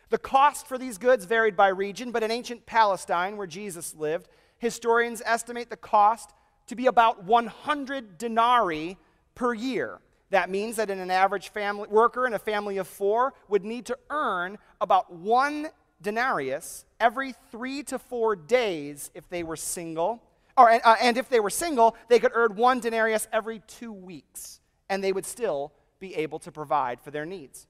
The 0.10 0.20
cost 0.20 0.68
for 0.68 0.78
these 0.78 1.00
goods 1.00 1.26
varied 1.26 1.58
by 1.58 1.70
region, 1.70 2.12
but 2.12 2.22
in 2.22 2.30
ancient 2.30 2.68
Palestine, 2.68 3.38
where 3.38 3.48
Jesus 3.48 3.96
lived, 3.96 4.28
historians 4.60 5.24
estimate 5.26 5.72
the 5.72 5.76
cost 5.76 6.30
to 6.68 6.76
be 6.76 6.86
about 6.86 7.24
100 7.24 8.20
denarii 8.20 9.00
per 9.34 9.56
year. 9.56 10.00
That 10.30 10.52
means 10.52 10.76
that 10.76 10.92
an 10.92 11.10
average 11.10 11.50
family 11.50 11.88
worker 11.90 12.28
in 12.28 12.36
a 12.36 12.40
family 12.40 12.78
of 12.78 12.88
four 12.88 13.34
would 13.50 13.66
need 13.66 13.88
to 13.88 13.98
earn 14.12 14.60
about 14.80 15.12
one 15.12 15.70
denarius 16.04 16.86
every 17.00 17.34
three 17.50 17.82
to 17.86 17.98
four 17.98 18.36
days 18.36 19.10
if 19.16 19.28
they 19.28 19.42
were 19.42 19.56
single. 19.56 20.22
Or, 20.56 20.70
uh, 20.70 20.98
and 21.02 21.18
if 21.18 21.30
they 21.30 21.40
were 21.40 21.50
single, 21.50 21.96
they 22.10 22.20
could 22.20 22.32
earn 22.36 22.58
one 22.58 22.80
denarius 22.80 23.28
every 23.34 23.64
two 23.66 23.92
weeks, 23.92 24.60
and 24.90 25.04
they 25.04 25.12
would 25.12 25.26
still 25.26 25.72
be 26.00 26.16
able 26.16 26.40
to 26.40 26.52
provide 26.52 27.00
for 27.02 27.12
their 27.12 27.26
needs. 27.26 27.68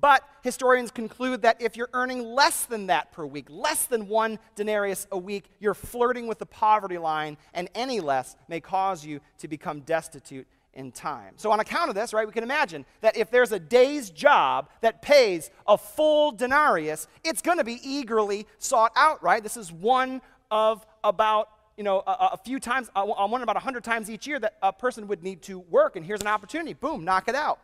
But 0.00 0.22
historians 0.42 0.90
conclude 0.90 1.42
that 1.42 1.60
if 1.60 1.76
you're 1.76 1.90
earning 1.92 2.22
less 2.22 2.66
than 2.66 2.86
that 2.86 3.10
per 3.12 3.26
week, 3.26 3.46
less 3.50 3.86
than 3.86 4.06
one 4.06 4.38
denarius 4.54 5.06
a 5.10 5.18
week, 5.18 5.50
you're 5.58 5.74
flirting 5.74 6.28
with 6.28 6.38
the 6.38 6.46
poverty 6.46 6.98
line, 6.98 7.36
and 7.52 7.68
any 7.74 8.00
less 8.00 8.36
may 8.48 8.60
cause 8.60 9.04
you 9.04 9.20
to 9.38 9.48
become 9.48 9.80
destitute 9.80 10.46
in 10.74 10.92
time. 10.92 11.34
So, 11.36 11.50
on 11.50 11.58
account 11.58 11.88
of 11.88 11.96
this, 11.96 12.12
right, 12.12 12.26
we 12.26 12.32
can 12.32 12.44
imagine 12.44 12.86
that 13.00 13.16
if 13.16 13.30
there's 13.30 13.50
a 13.50 13.58
day's 13.58 14.10
job 14.10 14.68
that 14.82 15.02
pays 15.02 15.50
a 15.66 15.76
full 15.76 16.30
denarius, 16.30 17.08
it's 17.24 17.42
going 17.42 17.58
to 17.58 17.64
be 17.64 17.80
eagerly 17.82 18.46
sought 18.58 18.92
out, 18.94 19.20
right? 19.22 19.42
This 19.42 19.56
is 19.56 19.72
one 19.72 20.22
of 20.50 20.86
about 21.02 21.48
you 21.78 21.84
know, 21.84 22.02
a, 22.08 22.30
a 22.32 22.36
few 22.44 22.58
times, 22.58 22.90
uh, 22.96 23.06
one 23.06 23.40
about 23.40 23.54
100 23.54 23.84
times 23.84 24.10
each 24.10 24.26
year 24.26 24.40
that 24.40 24.56
a 24.64 24.72
person 24.72 25.06
would 25.06 25.22
need 25.22 25.42
to 25.42 25.60
work, 25.60 25.94
and 25.94 26.04
here's 26.04 26.20
an 26.20 26.26
opportunity. 26.26 26.74
Boom, 26.74 27.04
knock 27.04 27.28
it 27.28 27.36
out. 27.36 27.60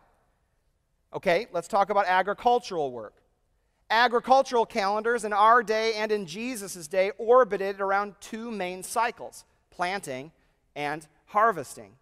Okay, 1.13 1.49
let's 1.53 1.67
talk 1.67 1.91
about 1.91 2.07
agricultural 2.07 2.93
work. 2.93 3.15
Agricultural 3.91 4.67
calendars 4.67 5.25
in 5.25 5.33
our 5.33 5.65
day 5.65 5.95
and 5.95 6.13
in 6.13 6.27
Jesus' 6.27 6.87
day 6.87 7.11
orbited 7.19 7.81
around 7.81 8.15
two 8.21 8.53
main 8.53 8.85
cycles 8.85 9.45
planting 9.71 10.31
and 10.77 11.09
harvesting. 11.27 11.97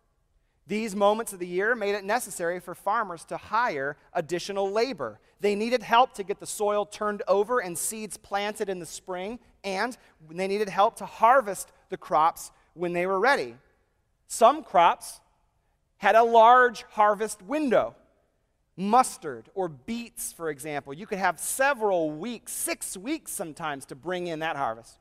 These 0.66 0.95
moments 0.95 1.33
of 1.33 1.38
the 1.38 1.47
year 1.47 1.75
made 1.75 1.95
it 1.95 2.04
necessary 2.04 2.61
for 2.61 2.75
farmers 2.75 3.25
to 3.25 3.38
hire 3.38 3.97
additional 4.12 4.71
labor. 4.71 5.19
They 5.40 5.54
needed 5.54 5.83
help 5.83 6.12
to 6.14 6.23
get 6.23 6.40
the 6.40 6.47
soil 6.47 6.85
turned 6.85 7.23
over 7.26 7.61
and 7.61 7.76
seeds 7.76 8.19
planted 8.19 8.69
in 8.69 8.78
the 8.78 8.87
spring, 8.87 9.38
and 9.64 9.97
they 10.31 10.49
needed 10.49 10.69
help 10.69 10.97
to 10.97 11.07
harvest 11.07 11.73
the 11.88 11.97
crops 11.97 12.50
when 12.75 12.92
they 12.92 13.07
were 13.07 13.21
ready. 13.21 13.57
Some 14.26 14.62
crops 14.64 15.21
had 15.99 16.14
a 16.14 16.23
large 16.23 16.83
harvest 16.90 17.42
window 17.42 17.95
mustard 18.76 19.50
or 19.54 19.69
beets, 19.69 20.33
for 20.33 20.50
example. 20.50 20.95
You 20.95 21.07
could 21.07 21.19
have 21.19 21.38
several 21.38 22.11
weeks, 22.11 22.52
six 22.52 22.97
weeks 22.97 23.31
sometimes, 23.33 23.85
to 23.87 23.95
bring 23.95 24.26
in 24.26 24.40
that 24.40 24.57
harvest. 24.57 24.99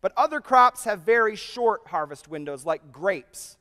But 0.00 0.12
other 0.16 0.40
crops 0.40 0.84
have 0.84 1.00
very 1.00 1.36
short 1.36 1.86
harvest 1.86 2.28
windows, 2.28 2.66
like 2.66 2.90
grapes, 2.90 3.56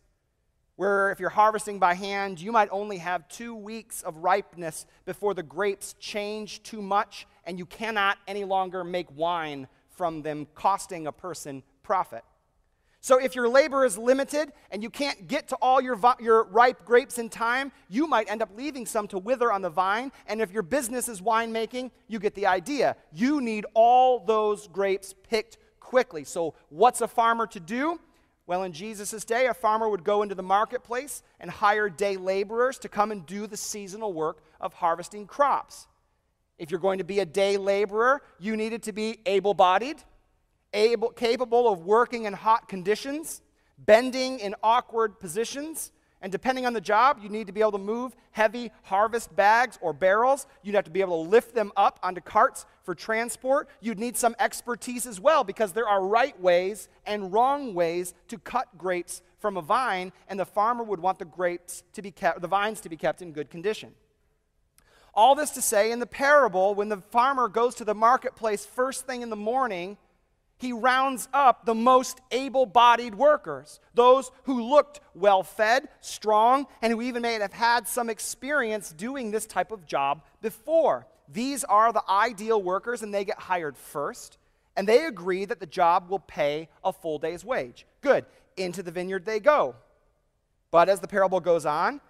where 0.75 1.12
if 1.12 1.19
you're 1.19 1.29
harvesting 1.29 1.77
by 1.77 1.93
hand, 1.93 2.41
you 2.41 2.51
might 2.51 2.69
only 2.71 2.98
have 2.98 3.27
two 3.27 3.53
weeks 3.53 4.01
of 4.01 4.17
ripeness 4.17 4.88
before 5.05 5.33
the 5.33 5.43
grapes 5.43 5.93
change 6.00 6.63
too 6.63 6.81
much 6.81 7.27
and 7.45 7.60
you 7.60 7.65
cannot 7.65 8.17
any 8.27 8.43
longer 8.43 8.83
make 8.83 9.07
wine 9.15 9.67
from 10.01 10.24
them, 10.24 10.48
costing 10.55 11.05
a 11.05 11.12
person 11.12 11.62
profit. 11.84 12.24
So, 13.01 13.20
if 13.20 13.36
your 13.36 13.48
labor 13.48 13.86
is 13.86 14.00
limited 14.00 14.51
and 14.72 14.81
you 14.81 14.89
can't 14.89 15.27
get 15.27 15.50
to 15.50 15.55
all 15.62 15.79
your, 15.79 15.96
your 16.20 16.46
ripe 16.46 16.86
grapes 16.86 17.20
in 17.20 17.29
time, 17.29 17.72
you 17.88 18.08
might 18.08 18.27
end 18.27 18.41
up 18.41 18.50
leaving 18.58 18.88
some 18.88 19.08
to 19.10 19.20
wither 19.20 19.51
on 19.51 19.62
the 19.62 19.70
vine. 19.70 20.12
And 20.25 20.41
if 20.41 20.51
your 20.51 20.63
business 20.63 21.08
is 21.08 21.22
winemaking, 21.22 21.91
you 22.08 22.17
get 22.17 22.34
the 22.34 22.48
idea. 22.48 22.96
You 23.13 23.41
need 23.41 23.67
all 23.75 24.25
those 24.25 24.67
grapes 24.67 25.13
picked 25.29 25.60
quickly. 25.79 26.24
So, 26.24 26.55
what's 26.70 27.01
a 27.01 27.08
farmer 27.08 27.46
to 27.46 27.60
do? 27.60 28.00
Well, 28.48 28.63
in 28.63 28.74
Jesus' 28.74 29.24
day, 29.24 29.46
a 29.46 29.53
farmer 29.53 29.88
would 29.88 30.03
go 30.03 30.24
into 30.24 30.34
the 30.34 30.41
marketplace 30.41 31.22
and 31.39 31.51
hire 31.51 31.91
day 31.91 32.17
laborers 32.17 32.79
to 32.79 32.89
come 32.89 33.12
and 33.12 33.24
do 33.27 33.46
the 33.46 33.55
seasonal 33.55 34.13
work 34.13 34.41
of 34.60 34.74
harvesting 34.74 35.27
crops. 35.27 35.86
If 36.61 36.69
you're 36.69 36.79
going 36.79 36.99
to 36.99 37.03
be 37.03 37.19
a 37.19 37.25
day 37.25 37.57
laborer, 37.57 38.21
you 38.39 38.55
needed 38.55 38.83
to 38.83 38.93
be 38.93 39.17
able 39.25 39.55
bodied 39.55 39.97
able, 40.73 41.09
capable 41.09 41.67
of 41.67 41.85
working 41.85 42.25
in 42.25 42.33
hot 42.33 42.69
conditions, 42.69 43.41
bending 43.77 44.39
in 44.39 44.55
awkward 44.63 45.19
positions, 45.19 45.91
And 46.21 46.31
depending 46.31 46.67
on 46.67 46.73
the 46.73 46.81
job, 46.81 47.17
you 47.21 47.29
need 47.29 47.47
to 47.47 47.53
be 47.53 47.61
able 47.61 47.71
to 47.71 47.77
move 47.79 48.15
heavy 48.31 48.71
harvest 48.83 49.35
bags 49.35 49.79
or 49.81 49.91
barrels. 49.91 50.45
You'd 50.61 50.75
have 50.75 50.83
to 50.83 50.91
be 50.91 51.01
able 51.01 51.23
to 51.23 51.29
lift 51.29 51.55
them 51.55 51.71
up 51.75 51.99
onto 52.03 52.21
carts 52.21 52.67
for 52.83 52.93
transport. 52.93 53.67
You'd 53.81 53.99
need 53.99 54.15
some 54.15 54.35
expertise 54.39 55.07
as 55.07 55.19
well 55.19 55.43
because 55.43 55.73
there 55.73 55.87
are 55.87 56.05
right 56.05 56.39
ways 56.39 56.89
and 57.07 57.33
wrong 57.33 57.73
ways 57.73 58.13
to 58.27 58.37
cut 58.37 58.77
grapes 58.77 59.23
from 59.39 59.57
a 59.57 59.61
vine, 59.61 60.13
and 60.27 60.39
the 60.39 60.45
farmer 60.45 60.83
would 60.83 60.99
want 60.99 61.17
the 61.17 61.25
grapes 61.25 61.83
to 61.93 62.03
be 62.03 62.11
kept, 62.11 62.41
the 62.41 62.47
vines 62.47 62.79
to 62.81 62.89
be 62.89 62.97
kept 62.97 63.23
in 63.23 63.31
good 63.31 63.49
condition. 63.49 63.91
All 65.13 65.35
this 65.35 65.51
to 65.51 65.61
say, 65.61 65.91
in 65.91 65.99
the 65.99 66.05
parable, 66.05 66.73
when 66.73 66.89
the 66.89 67.01
farmer 67.11 67.47
goes 67.47 67.75
to 67.75 67.85
the 67.85 67.95
marketplace 67.95 68.65
first 68.65 69.05
thing 69.05 69.21
in 69.21 69.29
the 69.29 69.35
morning, 69.35 69.97
he 70.57 70.71
rounds 70.71 71.27
up 71.33 71.65
the 71.65 71.73
most 71.73 72.21
able 72.31 72.65
bodied 72.65 73.15
workers, 73.15 73.79
those 73.95 74.31
who 74.43 74.61
looked 74.61 74.99
well 75.15 75.41
fed, 75.41 75.89
strong, 76.01 76.67
and 76.81 76.93
who 76.93 77.01
even 77.01 77.23
may 77.23 77.33
have 77.33 77.51
had 77.51 77.87
some 77.87 78.09
experience 78.09 78.93
doing 78.93 79.31
this 79.31 79.47
type 79.47 79.71
of 79.71 79.85
job 79.85 80.23
before. 80.41 81.07
These 81.27 81.63
are 81.63 81.91
the 81.91 82.03
ideal 82.07 82.61
workers, 82.61 83.01
and 83.01 83.13
they 83.13 83.25
get 83.25 83.39
hired 83.39 83.75
first, 83.75 84.37
and 84.77 84.87
they 84.87 85.05
agree 85.05 85.45
that 85.45 85.59
the 85.59 85.65
job 85.65 86.09
will 86.09 86.19
pay 86.19 86.69
a 86.83 86.93
full 86.93 87.17
day's 87.17 87.43
wage. 87.43 87.85
Good. 88.01 88.25
Into 88.55 88.83
the 88.83 88.91
vineyard 88.91 89.25
they 89.25 89.39
go. 89.39 89.75
But 90.69 90.89
as 90.89 90.99
the 90.99 91.07
parable 91.07 91.39
goes 91.39 91.65
on, 91.65 92.01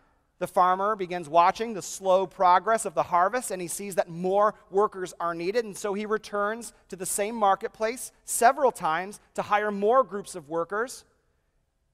the 0.41 0.47
farmer 0.47 0.95
begins 0.95 1.29
watching 1.29 1.75
the 1.75 1.83
slow 1.83 2.25
progress 2.25 2.85
of 2.85 2.95
the 2.95 3.03
harvest 3.03 3.51
and 3.51 3.61
he 3.61 3.67
sees 3.67 3.93
that 3.93 4.09
more 4.09 4.55
workers 4.71 5.13
are 5.19 5.35
needed. 5.35 5.65
And 5.65 5.77
so 5.77 5.93
he 5.93 6.07
returns 6.07 6.73
to 6.89 6.95
the 6.95 7.05
same 7.05 7.35
marketplace 7.35 8.11
several 8.25 8.71
times 8.71 9.19
to 9.35 9.43
hire 9.43 9.69
more 9.69 10.03
groups 10.03 10.33
of 10.33 10.49
workers. 10.49 11.05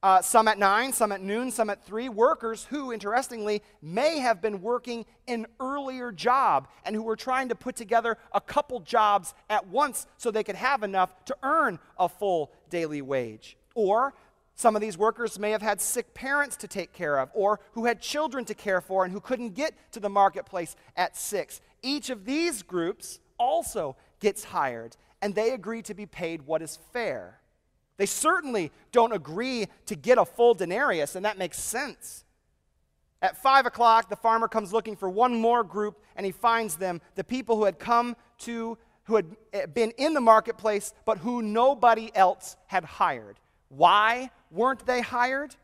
Uh, 0.02 0.22
some 0.22 0.48
at 0.48 0.58
nine, 0.58 0.94
some 0.94 1.12
at 1.12 1.20
noon, 1.20 1.50
some 1.50 1.68
at 1.68 1.84
three. 1.84 2.08
Workers 2.08 2.64
who, 2.70 2.90
interestingly, 2.90 3.62
may 3.82 4.18
have 4.18 4.40
been 4.40 4.62
working 4.62 5.04
an 5.26 5.46
earlier 5.60 6.10
job 6.10 6.68
and 6.86 6.96
who 6.96 7.02
were 7.02 7.16
trying 7.16 7.50
to 7.50 7.54
put 7.54 7.76
together 7.76 8.16
a 8.32 8.40
couple 8.40 8.80
jobs 8.80 9.34
at 9.50 9.66
once 9.66 10.06
so 10.16 10.30
they 10.30 10.44
could 10.44 10.56
have 10.56 10.82
enough 10.82 11.22
to 11.26 11.36
earn 11.42 11.78
a 11.98 12.08
full 12.08 12.50
daily 12.70 13.02
wage. 13.02 13.58
Or 13.74 14.14
some 14.58 14.74
of 14.74 14.82
these 14.82 14.98
workers 14.98 15.38
may 15.38 15.52
have 15.52 15.62
had 15.62 15.80
sick 15.80 16.14
parents 16.14 16.56
to 16.56 16.66
take 16.66 16.92
care 16.92 17.20
of, 17.20 17.30
or 17.32 17.60
who 17.72 17.84
had 17.84 18.00
children 18.00 18.44
to 18.44 18.54
care 18.54 18.80
for 18.80 19.04
and 19.04 19.12
who 19.12 19.20
couldn't 19.20 19.54
get 19.54 19.72
to 19.92 20.00
the 20.00 20.10
marketplace 20.10 20.74
at 20.96 21.16
six. 21.16 21.60
Each 21.80 22.10
of 22.10 22.24
these 22.24 22.64
groups 22.64 23.20
also 23.38 23.94
gets 24.18 24.42
hired, 24.42 24.96
and 25.22 25.32
they 25.32 25.52
agree 25.52 25.80
to 25.82 25.94
be 25.94 26.06
paid 26.06 26.42
what 26.42 26.60
is 26.60 26.76
fair. 26.92 27.38
They 27.98 28.06
certainly 28.06 28.72
don't 28.90 29.12
agree 29.12 29.68
to 29.86 29.94
get 29.94 30.18
a 30.18 30.24
full 30.24 30.54
denarius, 30.54 31.14
and 31.14 31.24
that 31.24 31.38
makes 31.38 31.60
sense. 31.60 32.24
At 33.22 33.40
five 33.40 33.64
o'clock, 33.64 34.10
the 34.10 34.16
farmer 34.16 34.48
comes 34.48 34.72
looking 34.72 34.96
for 34.96 35.08
one 35.08 35.40
more 35.40 35.62
group, 35.62 36.02
and 36.16 36.26
he 36.26 36.32
finds 36.32 36.74
them 36.74 37.00
the 37.14 37.22
people 37.22 37.54
who 37.56 37.64
had 37.64 37.78
come 37.78 38.16
to, 38.38 38.76
who 39.04 39.14
had 39.14 39.72
been 39.72 39.92
in 39.98 40.14
the 40.14 40.20
marketplace, 40.20 40.92
but 41.04 41.18
who 41.18 41.42
nobody 41.42 42.10
else 42.16 42.56
had 42.66 42.84
hired. 42.84 43.38
Why 43.68 44.30
weren't 44.50 44.86
they 44.86 45.00
hired? 45.00 45.54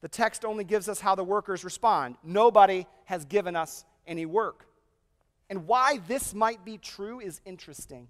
The 0.00 0.08
text 0.08 0.44
only 0.44 0.64
gives 0.64 0.88
us 0.88 1.00
how 1.00 1.14
the 1.14 1.24
workers 1.24 1.64
respond. 1.64 2.16
Nobody 2.22 2.86
has 3.06 3.24
given 3.24 3.56
us 3.56 3.84
any 4.06 4.26
work. 4.26 4.66
And 5.50 5.66
why 5.66 6.00
this 6.06 6.34
might 6.34 6.64
be 6.64 6.78
true 6.78 7.20
is 7.20 7.40
interesting. 7.44 8.08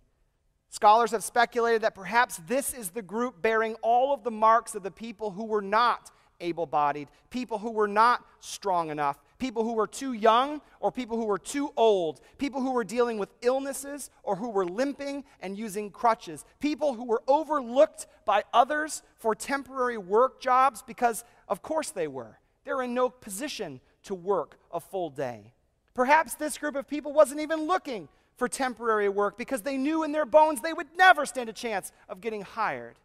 Scholars 0.70 1.12
have 1.12 1.24
speculated 1.24 1.82
that 1.82 1.94
perhaps 1.94 2.40
this 2.46 2.74
is 2.74 2.90
the 2.90 3.00
group 3.00 3.40
bearing 3.40 3.74
all 3.80 4.12
of 4.12 4.22
the 4.22 4.30
marks 4.30 4.74
of 4.74 4.82
the 4.82 4.90
people 4.90 5.30
who 5.30 5.44
were 5.44 5.62
not 5.62 6.10
able 6.40 6.66
bodied, 6.66 7.08
people 7.30 7.58
who 7.58 7.70
were 7.70 7.88
not 7.88 8.24
strong 8.40 8.90
enough, 8.90 9.18
people 9.38 9.64
who 9.64 9.74
were 9.74 9.86
too 9.86 10.12
young 10.12 10.60
or 10.80 10.90
people 10.92 11.16
who 11.16 11.24
were 11.24 11.38
too 11.38 11.72
old, 11.76 12.20
people 12.38 12.60
who 12.60 12.72
were 12.72 12.84
dealing 12.84 13.18
with 13.18 13.30
illnesses 13.42 14.10
or 14.22 14.36
who 14.36 14.50
were 14.50 14.66
limping 14.66 15.24
and 15.40 15.56
using 15.56 15.90
crutches, 15.90 16.44
people 16.60 16.94
who 16.94 17.04
were 17.04 17.22
overlooked 17.26 18.06
by 18.24 18.42
others 18.52 19.02
for 19.16 19.34
temporary 19.34 19.98
work 19.98 20.40
jobs 20.40 20.82
because, 20.82 21.24
of 21.48 21.62
course, 21.62 21.90
they 21.90 22.08
were. 22.08 22.38
They're 22.64 22.82
in 22.82 22.94
no 22.94 23.08
position 23.08 23.80
to 24.04 24.14
work 24.14 24.58
a 24.72 24.80
full 24.80 25.10
day. 25.10 25.54
Perhaps 25.94 26.34
this 26.34 26.58
group 26.58 26.76
of 26.76 26.86
people 26.86 27.12
wasn't 27.12 27.40
even 27.40 27.66
looking 27.66 28.08
for 28.36 28.48
temporary 28.48 29.08
work 29.08 29.36
because 29.36 29.62
they 29.62 29.76
knew 29.76 30.04
in 30.04 30.12
their 30.12 30.24
bones 30.24 30.60
they 30.60 30.72
would 30.72 30.86
never 30.96 31.26
stand 31.26 31.48
a 31.48 31.52
chance 31.52 31.92
of 32.08 32.20
getting 32.20 32.42
hired. 32.42 32.96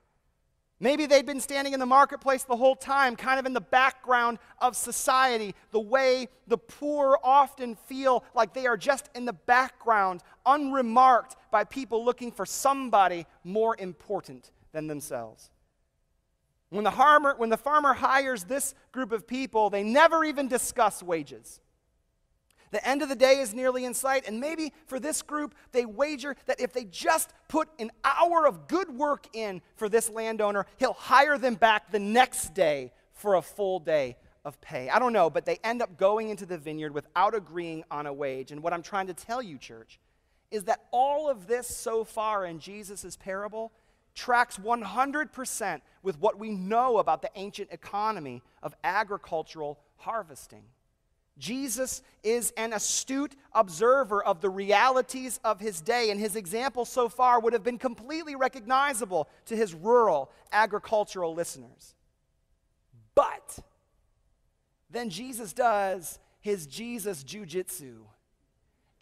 Maybe 0.83 1.05
they'd 1.05 1.25
been 1.25 1.39
standing 1.39 1.73
in 1.73 1.79
the 1.79 1.85
marketplace 1.85 2.43
the 2.43 2.57
whole 2.57 2.75
time, 2.75 3.15
kind 3.15 3.39
of 3.39 3.45
in 3.45 3.53
the 3.53 3.61
background 3.61 4.37
of 4.59 4.75
society, 4.75 5.55
the 5.71 5.79
way 5.79 6.27
the 6.47 6.57
poor 6.57 7.17
often 7.23 7.75
feel 7.75 8.25
like 8.35 8.53
they 8.53 8.67
are 8.67 8.75
just 8.75 9.09
in 9.15 9.23
the 9.23 9.31
background, 9.31 10.23
unremarked 10.45 11.37
by 11.51 11.63
people 11.63 12.03
looking 12.03 12.33
for 12.33 12.45
somebody 12.45 13.25
more 13.45 13.77
important 13.79 14.51
than 14.73 14.87
themselves. 14.87 15.51
When 16.69 16.83
the, 16.83 17.33
when 17.37 17.49
the 17.49 17.55
farmer 17.55 17.93
hires 17.93 18.43
this 18.43 18.75
group 18.91 19.13
of 19.13 19.25
people, 19.25 19.69
they 19.69 19.83
never 19.83 20.25
even 20.25 20.49
discuss 20.49 21.01
wages. 21.01 21.61
The 22.73 22.85
end 22.89 23.03
of 23.03 23.09
the 23.09 23.15
day 23.15 23.37
is 23.37 23.53
nearly 23.53 23.85
in 23.85 23.93
sight, 23.93 24.27
and 24.27 24.39
maybe 24.39 24.73
for 24.87 24.99
this 24.99 25.21
group, 25.21 25.53
they 25.73 25.85
wager 25.85 26.35
that 26.47 26.59
if 26.59 26.73
they 26.73 26.85
just 26.85 27.31
put 27.47 27.69
an 27.77 27.91
hour 28.03 28.47
of 28.47 28.67
good 28.67 28.89
work 28.89 29.27
in 29.33 29.61
for 29.75 29.87
this 29.87 30.09
landowner, 30.09 30.65
he'll 30.77 30.93
hire 30.93 31.37
them 31.37 31.53
back 31.53 31.91
the 31.91 31.99
next 31.99 32.55
day 32.55 32.91
for 33.13 33.35
a 33.35 33.43
full 33.43 33.79
day 33.79 34.17
of 34.43 34.59
pay. 34.59 34.89
I 34.89 34.97
don't 34.97 35.13
know, 35.13 35.29
but 35.29 35.45
they 35.45 35.59
end 35.63 35.83
up 35.83 35.97
going 35.97 36.29
into 36.29 36.47
the 36.47 36.57
vineyard 36.57 36.95
without 36.95 37.35
agreeing 37.35 37.83
on 37.91 38.07
a 38.07 38.13
wage. 38.13 38.51
And 38.51 38.63
what 38.63 38.73
I'm 38.73 38.81
trying 38.81 39.05
to 39.05 39.13
tell 39.13 39.43
you, 39.43 39.59
church, 39.59 39.99
is 40.49 40.63
that 40.63 40.83
all 40.89 41.29
of 41.29 41.45
this 41.45 41.67
so 41.67 42.03
far 42.03 42.43
in 42.43 42.57
Jesus' 42.57 43.15
parable 43.15 43.71
tracks 44.15 44.57
100% 44.57 45.81
with 46.01 46.19
what 46.19 46.39
we 46.39 46.49
know 46.49 46.97
about 46.97 47.21
the 47.21 47.29
ancient 47.35 47.69
economy 47.71 48.41
of 48.63 48.73
agricultural 48.83 49.79
harvesting. 49.97 50.63
Jesus 51.37 52.03
is 52.23 52.53
an 52.57 52.73
astute 52.73 53.35
observer 53.53 54.23
of 54.23 54.39
the 54.39 54.49
realities 54.49 55.39
of 55.43 55.59
his 55.59 55.81
day, 55.81 56.11
and 56.11 56.19
his 56.19 56.35
example 56.35 56.85
so 56.85 57.09
far 57.09 57.39
would 57.39 57.53
have 57.53 57.63
been 57.63 57.79
completely 57.79 58.35
recognizable 58.35 59.27
to 59.45 59.55
his 59.55 59.73
rural 59.73 60.29
agricultural 60.51 61.33
listeners. 61.33 61.95
But 63.15 63.59
then 64.89 65.09
Jesus 65.09 65.53
does 65.53 66.19
his 66.39 66.67
Jesus 66.67 67.23
jujitsu, 67.23 68.01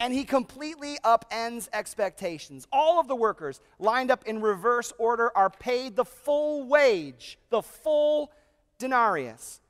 and 0.00 0.12
he 0.14 0.24
completely 0.24 0.96
upends 1.04 1.68
expectations. 1.72 2.66
All 2.72 2.98
of 2.98 3.08
the 3.08 3.16
workers 3.16 3.60
lined 3.78 4.10
up 4.10 4.24
in 4.26 4.40
reverse 4.40 4.92
order 4.98 5.30
are 5.36 5.50
paid 5.50 5.96
the 5.96 6.04
full 6.04 6.66
wage, 6.66 7.38
the 7.50 7.62
full 7.62 8.32
denarius. 8.78 9.60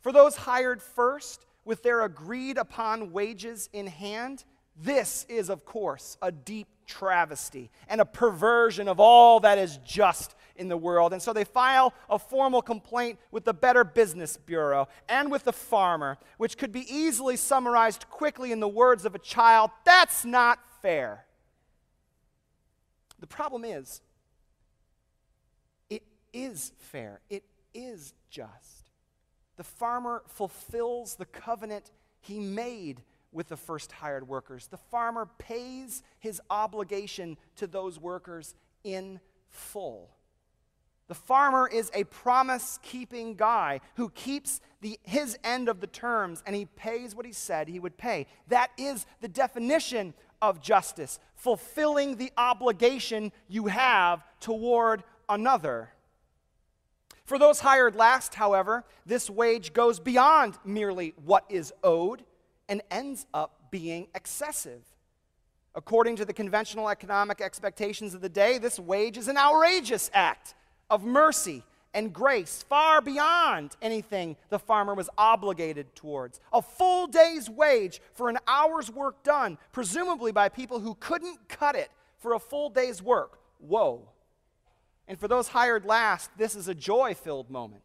For 0.00 0.12
those 0.12 0.36
hired 0.36 0.82
first, 0.82 1.46
with 1.70 1.84
their 1.84 2.00
agreed 2.02 2.58
upon 2.58 3.12
wages 3.12 3.68
in 3.72 3.86
hand, 3.86 4.42
this 4.74 5.24
is, 5.28 5.48
of 5.48 5.64
course, 5.64 6.18
a 6.20 6.32
deep 6.32 6.66
travesty 6.84 7.70
and 7.86 8.00
a 8.00 8.04
perversion 8.04 8.88
of 8.88 8.98
all 8.98 9.38
that 9.38 9.56
is 9.56 9.78
just 9.86 10.34
in 10.56 10.66
the 10.66 10.76
world. 10.76 11.12
And 11.12 11.22
so 11.22 11.32
they 11.32 11.44
file 11.44 11.94
a 12.08 12.18
formal 12.18 12.60
complaint 12.60 13.20
with 13.30 13.44
the 13.44 13.54
Better 13.54 13.84
Business 13.84 14.36
Bureau 14.36 14.88
and 15.08 15.30
with 15.30 15.44
the 15.44 15.52
farmer, 15.52 16.18
which 16.38 16.58
could 16.58 16.72
be 16.72 16.92
easily 16.92 17.36
summarized 17.36 18.10
quickly 18.10 18.50
in 18.50 18.58
the 18.58 18.66
words 18.66 19.04
of 19.04 19.14
a 19.14 19.20
child 19.20 19.70
that's 19.84 20.24
not 20.24 20.58
fair. 20.82 21.24
The 23.20 23.28
problem 23.28 23.64
is, 23.64 24.00
it 25.88 26.02
is 26.32 26.72
fair, 26.78 27.20
it 27.30 27.44
is 27.72 28.12
just 28.28 28.79
the 29.60 29.64
farmer 29.64 30.22
fulfills 30.26 31.16
the 31.16 31.26
covenant 31.26 31.90
he 32.22 32.40
made 32.40 33.02
with 33.30 33.46
the 33.48 33.58
first 33.58 33.92
hired 33.92 34.26
workers. 34.26 34.68
The 34.68 34.78
farmer 34.78 35.28
pays 35.36 36.02
his 36.18 36.40
obligation 36.48 37.36
to 37.56 37.66
those 37.66 38.00
workers 38.00 38.54
in 38.84 39.20
full. 39.50 40.08
The 41.08 41.14
farmer 41.14 41.68
is 41.68 41.90
a 41.92 42.04
promise 42.04 42.78
keeping 42.82 43.34
guy 43.34 43.82
who 43.96 44.08
keeps 44.08 44.62
the, 44.80 44.98
his 45.02 45.36
end 45.44 45.68
of 45.68 45.82
the 45.82 45.86
terms 45.88 46.42
and 46.46 46.56
he 46.56 46.64
pays 46.64 47.14
what 47.14 47.26
he 47.26 47.32
said 47.32 47.68
he 47.68 47.80
would 47.80 47.98
pay. 47.98 48.28
That 48.48 48.70
is 48.78 49.04
the 49.20 49.28
definition 49.28 50.14
of 50.40 50.62
justice, 50.62 51.18
fulfilling 51.34 52.16
the 52.16 52.32
obligation 52.38 53.30
you 53.46 53.66
have 53.66 54.24
toward 54.40 55.04
another. 55.28 55.90
For 57.30 57.38
those 57.38 57.60
hired 57.60 57.94
last, 57.94 58.34
however, 58.34 58.84
this 59.06 59.30
wage 59.30 59.72
goes 59.72 60.00
beyond 60.00 60.58
merely 60.64 61.14
what 61.24 61.44
is 61.48 61.72
owed 61.84 62.24
and 62.68 62.82
ends 62.90 63.24
up 63.32 63.70
being 63.70 64.08
excessive. 64.16 64.82
According 65.76 66.16
to 66.16 66.24
the 66.24 66.32
conventional 66.32 66.88
economic 66.88 67.40
expectations 67.40 68.14
of 68.14 68.20
the 68.20 68.28
day, 68.28 68.58
this 68.58 68.80
wage 68.80 69.16
is 69.16 69.28
an 69.28 69.36
outrageous 69.36 70.10
act 70.12 70.56
of 70.90 71.04
mercy 71.04 71.62
and 71.94 72.12
grace 72.12 72.64
far 72.68 73.00
beyond 73.00 73.76
anything 73.80 74.36
the 74.48 74.58
farmer 74.58 74.94
was 74.96 75.08
obligated 75.16 75.94
towards. 75.94 76.40
A 76.52 76.60
full 76.60 77.06
day's 77.06 77.48
wage 77.48 78.02
for 78.12 78.28
an 78.28 78.38
hour's 78.48 78.90
work 78.90 79.22
done, 79.22 79.56
presumably 79.70 80.32
by 80.32 80.48
people 80.48 80.80
who 80.80 80.96
couldn't 80.96 81.48
cut 81.48 81.76
it 81.76 81.92
for 82.18 82.34
a 82.34 82.40
full 82.40 82.70
day's 82.70 83.00
work. 83.00 83.38
Whoa. 83.60 84.08
And 85.10 85.18
for 85.18 85.26
those 85.26 85.48
hired 85.48 85.84
last, 85.84 86.30
this 86.38 86.54
is 86.54 86.68
a 86.68 86.74
joy 86.74 87.14
filled 87.14 87.50
moment. 87.50 87.82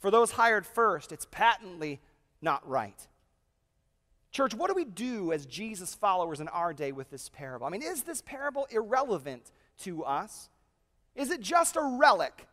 For 0.00 0.10
those 0.10 0.32
hired 0.32 0.66
first, 0.66 1.12
it's 1.12 1.26
patently 1.30 2.00
not 2.42 2.68
right. 2.68 3.06
Church, 4.32 4.54
what 4.54 4.66
do 4.66 4.74
we 4.74 4.84
do 4.84 5.32
as 5.32 5.46
Jesus 5.46 5.94
followers 5.94 6.40
in 6.40 6.48
our 6.48 6.74
day 6.74 6.90
with 6.90 7.10
this 7.10 7.28
parable? 7.28 7.64
I 7.64 7.70
mean, 7.70 7.82
is 7.82 8.02
this 8.02 8.22
parable 8.22 8.66
irrelevant 8.72 9.52
to 9.82 10.02
us? 10.02 10.50
Is 11.14 11.30
it 11.30 11.40
just 11.40 11.76
a 11.76 11.96
relic 11.96 12.48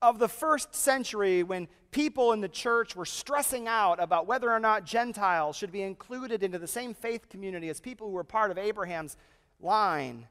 of 0.00 0.18
the 0.18 0.28
first 0.28 0.74
century 0.74 1.42
when 1.42 1.68
people 1.90 2.32
in 2.32 2.40
the 2.40 2.48
church 2.48 2.96
were 2.96 3.04
stressing 3.04 3.68
out 3.68 4.02
about 4.02 4.26
whether 4.26 4.50
or 4.50 4.60
not 4.60 4.86
Gentiles 4.86 5.56
should 5.56 5.72
be 5.72 5.82
included 5.82 6.42
into 6.42 6.58
the 6.58 6.66
same 6.66 6.94
faith 6.94 7.28
community 7.28 7.68
as 7.68 7.80
people 7.80 8.06
who 8.06 8.14
were 8.14 8.24
part 8.24 8.50
of 8.50 8.56
Abraham's 8.56 9.18
line? 9.60 10.26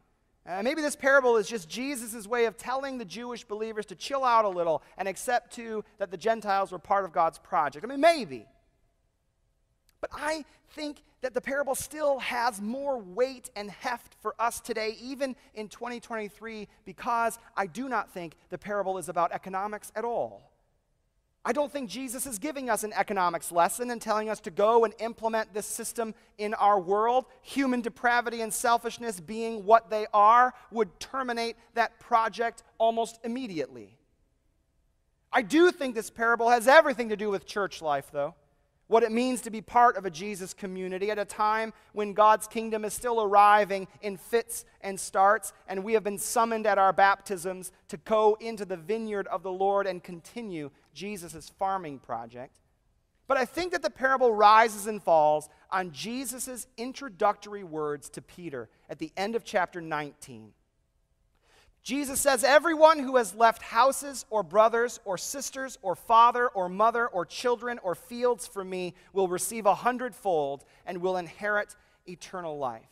Uh, 0.45 0.63
maybe 0.63 0.81
this 0.81 0.95
parable 0.95 1.37
is 1.37 1.47
just 1.47 1.69
Jesus' 1.69 2.25
way 2.27 2.45
of 2.45 2.57
telling 2.57 2.97
the 2.97 3.05
Jewish 3.05 3.43
believers 3.43 3.85
to 3.87 3.95
chill 3.95 4.23
out 4.23 4.43
a 4.43 4.49
little 4.49 4.81
and 4.97 5.07
accept, 5.07 5.53
too, 5.53 5.83
that 5.99 6.09
the 6.09 6.17
Gentiles 6.17 6.71
were 6.71 6.79
part 6.79 7.05
of 7.05 7.13
God's 7.13 7.37
project. 7.37 7.85
I 7.85 7.87
mean, 7.87 8.01
maybe. 8.01 8.47
But 9.99 10.09
I 10.13 10.45
think 10.71 11.03
that 11.21 11.35
the 11.35 11.41
parable 11.41 11.75
still 11.75 12.17
has 12.19 12.59
more 12.59 12.97
weight 12.97 13.51
and 13.55 13.69
heft 13.69 14.15
for 14.21 14.33
us 14.39 14.59
today, 14.59 14.97
even 14.99 15.35
in 15.53 15.67
2023, 15.67 16.67
because 16.85 17.37
I 17.55 17.67
do 17.67 17.87
not 17.87 18.11
think 18.11 18.35
the 18.49 18.57
parable 18.57 18.97
is 18.97 19.09
about 19.09 19.31
economics 19.31 19.91
at 19.95 20.03
all. 20.03 20.50
I 21.43 21.53
don't 21.53 21.71
think 21.71 21.89
Jesus 21.89 22.27
is 22.27 22.37
giving 22.37 22.69
us 22.69 22.83
an 22.83 22.93
economics 22.93 23.51
lesson 23.51 23.89
and 23.89 23.99
telling 23.99 24.29
us 24.29 24.39
to 24.41 24.51
go 24.51 24.85
and 24.85 24.93
implement 24.99 25.53
this 25.53 25.65
system 25.65 26.13
in 26.37 26.53
our 26.53 26.79
world. 26.79 27.25
Human 27.41 27.81
depravity 27.81 28.41
and 28.41 28.53
selfishness 28.53 29.19
being 29.19 29.65
what 29.65 29.89
they 29.89 30.05
are 30.13 30.53
would 30.71 30.99
terminate 30.99 31.55
that 31.73 31.99
project 31.99 32.63
almost 32.77 33.19
immediately. 33.23 33.97
I 35.33 35.41
do 35.41 35.71
think 35.71 35.95
this 35.95 36.11
parable 36.11 36.49
has 36.49 36.67
everything 36.67 37.09
to 37.09 37.17
do 37.17 37.31
with 37.31 37.47
church 37.47 37.81
life, 37.81 38.09
though 38.11 38.35
what 38.91 39.03
it 39.03 39.11
means 39.11 39.39
to 39.39 39.49
be 39.49 39.61
part 39.61 39.95
of 39.95 40.05
a 40.05 40.09
Jesus 40.09 40.53
community 40.53 41.09
at 41.11 41.17
a 41.17 41.23
time 41.23 41.71
when 41.93 42.11
God's 42.11 42.45
kingdom 42.45 42.83
is 42.83 42.93
still 42.93 43.23
arriving 43.23 43.87
in 44.01 44.17
fits 44.17 44.65
and 44.81 44.99
starts, 44.99 45.53
and 45.65 45.85
we 45.85 45.93
have 45.93 46.03
been 46.03 46.17
summoned 46.17 46.67
at 46.67 46.77
our 46.77 46.91
baptisms 46.91 47.71
to 47.87 47.95
go 47.95 48.37
into 48.41 48.65
the 48.65 48.75
vineyard 48.75 49.27
of 49.27 49.43
the 49.43 49.51
Lord 49.51 49.87
and 49.87 50.03
continue 50.03 50.71
Jesus' 50.93 51.49
farming 51.57 51.99
project. 51.99 52.59
But 53.29 53.37
I 53.37 53.45
think 53.45 53.71
that 53.71 53.81
the 53.81 53.89
parable 53.89 54.33
rises 54.33 54.87
and 54.87 55.01
falls 55.01 55.47
on 55.69 55.93
Jesus' 55.93 56.67
introductory 56.75 57.63
words 57.63 58.09
to 58.09 58.21
Peter 58.21 58.67
at 58.89 58.99
the 58.99 59.13
end 59.15 59.37
of 59.37 59.45
chapter 59.45 59.79
19. 59.79 60.51
Jesus 61.83 62.21
says, 62.21 62.43
Everyone 62.43 62.99
who 62.99 63.15
has 63.15 63.33
left 63.33 63.63
houses 63.63 64.25
or 64.29 64.43
brothers 64.43 64.99
or 65.03 65.17
sisters 65.17 65.79
or 65.81 65.95
father 65.95 66.47
or 66.49 66.69
mother 66.69 67.07
or 67.07 67.25
children 67.25 67.79
or 67.83 67.95
fields 67.95 68.45
for 68.45 68.63
me 68.63 68.93
will 69.13 69.27
receive 69.27 69.65
a 69.65 69.75
hundredfold 69.75 70.63
and 70.85 70.99
will 70.99 71.17
inherit 71.17 71.75
eternal 72.07 72.57
life. 72.57 72.85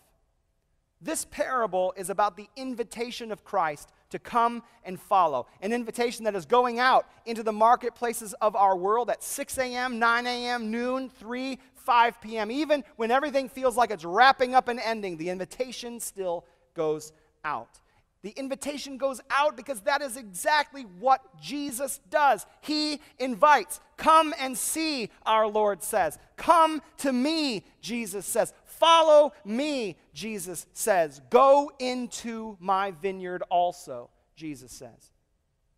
This 1.01 1.23
parable 1.25 1.93
is 1.95 2.09
about 2.09 2.35
the 2.35 2.49
invitation 2.57 3.31
of 3.31 3.45
Christ 3.45 3.89
to 4.09 4.19
come 4.19 4.63
and 4.83 4.99
follow. 4.99 5.47
An 5.61 5.71
invitation 5.71 6.25
that 6.25 6.35
is 6.35 6.45
going 6.45 6.79
out 6.79 7.07
into 7.25 7.43
the 7.43 7.53
marketplaces 7.53 8.33
of 8.41 8.55
our 8.55 8.75
world 8.75 9.09
at 9.09 9.23
6 9.23 9.57
a.m., 9.59 9.99
9 9.99 10.27
a.m., 10.27 10.71
noon, 10.71 11.09
3, 11.09 11.57
5 11.75 12.21
p.m. 12.21 12.51
Even 12.51 12.83
when 12.97 13.11
everything 13.11 13.47
feels 13.47 13.77
like 13.77 13.91
it's 13.91 14.03
wrapping 14.03 14.55
up 14.55 14.67
and 14.67 14.79
ending, 14.79 15.15
the 15.15 15.29
invitation 15.29 15.99
still 15.99 16.43
goes 16.73 17.13
out. 17.45 17.79
The 18.21 18.31
invitation 18.31 18.97
goes 18.97 19.21
out 19.29 19.55
because 19.55 19.81
that 19.81 20.01
is 20.01 20.17
exactly 20.17 20.83
what 20.99 21.21
Jesus 21.41 22.01
does. 22.09 22.45
He 22.59 22.99
invites. 23.17 23.79
Come 23.95 24.33
and 24.37 24.57
see, 24.57 25.09
our 25.25 25.47
Lord 25.47 25.81
says. 25.83 26.19
Come 26.35 26.81
to 26.97 27.13
me, 27.13 27.65
Jesus 27.81 28.25
says. 28.25 28.53
Follow 28.65 29.31
me, 29.45 29.97
Jesus 30.13 30.65
says. 30.73 31.21
Go 31.29 31.71
into 31.79 32.57
my 32.59 32.91
vineyard 32.91 33.43
also, 33.49 34.09
Jesus 34.35 34.73
says. 34.73 35.11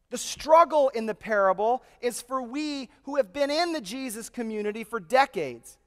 The 0.10 0.18
struggle 0.18 0.90
in 0.90 1.06
the 1.06 1.16
parable 1.16 1.84
is 2.02 2.22
for 2.22 2.42
we 2.42 2.90
who 3.04 3.18
have 3.18 3.32
been 3.32 3.52
in 3.52 3.72
the 3.72 3.82
Jesus 3.82 4.30
community 4.30 4.84
for 4.84 5.00
decades 5.00 5.78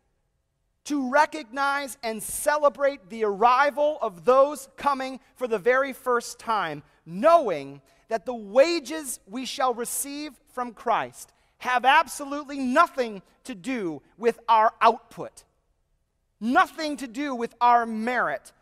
to 0.84 1.10
recognize 1.10 1.96
and 2.02 2.22
celebrate 2.22 3.08
the 3.08 3.24
arrival 3.24 3.98
of 4.02 4.24
those 4.24 4.68
coming 4.76 5.20
for 5.36 5.48
the 5.48 5.58
very 5.58 5.92
first 5.92 6.38
time, 6.38 6.82
knowing 7.06 7.80
that 8.08 8.26
the 8.26 8.34
wages 8.34 9.20
we 9.26 9.46
shall 9.46 9.74
receive 9.74 10.32
from 10.52 10.72
Christ 10.72 11.32
have 11.58 11.84
absolutely 11.84 12.58
nothing 12.58 13.22
to 13.44 13.54
do 13.54 14.02
with 14.18 14.38
our 14.48 14.72
output, 14.80 15.44
nothing 16.40 16.96
to 16.98 17.06
do 17.06 17.34
with 17.34 17.54
our 17.60 17.86
merit, 17.86 18.52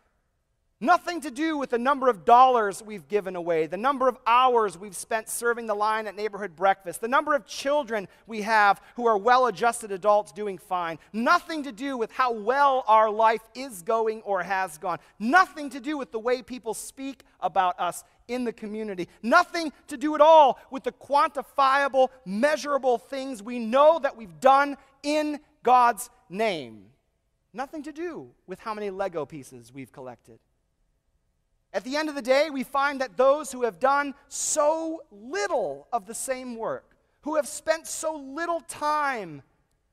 Nothing 0.83 1.21
to 1.21 1.31
do 1.31 1.57
with 1.57 1.69
the 1.69 1.77
number 1.77 2.09
of 2.09 2.25
dollars 2.25 2.83
we've 2.83 3.07
given 3.07 3.37
away, 3.37 3.67
the 3.67 3.77
number 3.77 4.09
of 4.09 4.17
hours 4.27 4.77
we've 4.77 4.97
spent 4.97 5.29
serving 5.29 5.65
the 5.65 5.73
line 5.73 6.07
at 6.07 6.15
neighborhood 6.17 6.57
breakfast, 6.57 6.99
the 6.99 7.07
number 7.07 7.33
of 7.33 7.45
children 7.45 8.05
we 8.27 8.41
have 8.41 8.81
who 8.97 9.07
are 9.07 9.17
well 9.17 9.45
adjusted 9.45 9.93
adults 9.93 10.33
doing 10.33 10.57
fine. 10.57 10.99
Nothing 11.13 11.63
to 11.63 11.71
do 11.71 11.95
with 11.95 12.11
how 12.11 12.33
well 12.33 12.83
our 12.85 13.09
life 13.09 13.39
is 13.55 13.81
going 13.81 14.23
or 14.23 14.43
has 14.43 14.77
gone. 14.77 14.99
Nothing 15.19 15.69
to 15.69 15.79
do 15.79 15.97
with 15.97 16.11
the 16.11 16.19
way 16.19 16.41
people 16.41 16.73
speak 16.73 17.23
about 17.39 17.79
us 17.79 18.03
in 18.27 18.43
the 18.43 18.51
community. 18.51 19.07
Nothing 19.21 19.71
to 19.87 19.95
do 19.95 20.15
at 20.15 20.21
all 20.21 20.59
with 20.69 20.83
the 20.83 20.91
quantifiable, 20.91 22.09
measurable 22.25 22.97
things 22.97 23.41
we 23.41 23.57
know 23.57 23.99
that 23.99 24.17
we've 24.17 24.41
done 24.41 24.75
in 25.01 25.39
God's 25.63 26.09
name. 26.27 26.87
Nothing 27.53 27.83
to 27.83 27.93
do 27.93 28.31
with 28.47 28.59
how 28.59 28.73
many 28.73 28.89
Lego 28.89 29.25
pieces 29.25 29.71
we've 29.73 29.93
collected. 29.93 30.39
At 31.73 31.83
the 31.83 31.97
end 31.97 32.07
of 32.07 32.15
the 32.15 32.21
day, 32.21 32.49
we 32.51 32.63
find 32.63 33.01
that 33.01 33.17
those 33.17 33.51
who 33.51 33.63
have 33.63 33.79
done 33.79 34.13
so 34.27 35.01
little 35.11 35.87
of 35.91 36.05
the 36.05 36.13
same 36.13 36.55
work, 36.55 36.95
who 37.21 37.35
have 37.35 37.47
spent 37.47 37.87
so 37.87 38.15
little 38.15 38.61
time, 38.61 39.41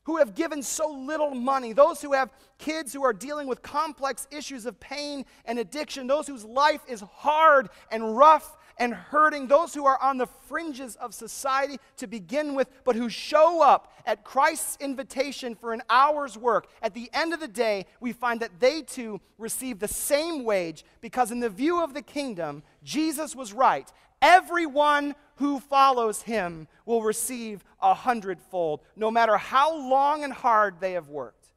who 0.02 0.18
have 0.18 0.34
given 0.34 0.62
so 0.62 0.90
little 0.90 1.34
money, 1.34 1.72
those 1.72 2.02
who 2.02 2.12
have 2.12 2.30
kids 2.58 2.92
who 2.92 3.02
are 3.04 3.12
dealing 3.12 3.46
with 3.46 3.62
complex 3.62 4.28
issues 4.30 4.66
of 4.66 4.78
pain 4.78 5.24
and 5.46 5.58
addiction, 5.58 6.06
those 6.06 6.26
whose 6.26 6.44
life 6.44 6.82
is 6.86 7.00
hard 7.00 7.70
and 7.90 8.16
rough 8.16 8.58
and 8.80 8.94
hurting, 8.94 9.46
those 9.46 9.74
who 9.74 9.84
are 9.84 10.00
on 10.02 10.16
the 10.16 10.26
fringes 10.26 10.96
of 10.96 11.14
society 11.14 11.78
to 11.98 12.06
begin 12.06 12.54
with, 12.54 12.68
but 12.82 12.96
who 12.96 13.10
show 13.10 13.62
up 13.62 13.92
at 14.06 14.24
Christ's 14.24 14.78
invitation 14.80 15.54
for 15.54 15.74
an 15.74 15.82
hour's 15.90 16.36
work, 16.36 16.66
at 16.82 16.94
the 16.94 17.10
end 17.12 17.34
of 17.34 17.40
the 17.40 17.46
day, 17.46 17.84
we 18.00 18.12
find 18.12 18.40
that 18.40 18.58
they 18.58 18.80
too 18.80 19.20
receive 19.36 19.78
the 19.78 19.86
same 19.86 20.44
wage 20.44 20.82
because, 21.02 21.30
in 21.30 21.40
the 21.40 21.50
view 21.50 21.84
of 21.84 21.92
the 21.92 22.02
kingdom, 22.02 22.62
Jesus 22.82 23.36
was 23.36 23.52
right. 23.52 23.92
Everyone 24.22 25.14
who 25.36 25.60
follows 25.60 26.22
him 26.22 26.66
will 26.86 27.02
receive 27.02 27.62
a 27.82 27.92
hundredfold, 27.92 28.80
no 28.96 29.10
matter 29.10 29.36
how 29.36 29.76
long 29.76 30.24
and 30.24 30.32
hard 30.32 30.80
they 30.80 30.92
have 30.92 31.08
worked. 31.08 31.52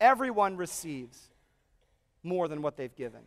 Everyone 0.00 0.56
receives 0.56 1.30
more 2.24 2.48
than 2.48 2.62
what 2.62 2.76
they've 2.76 2.94
given. 2.94 3.20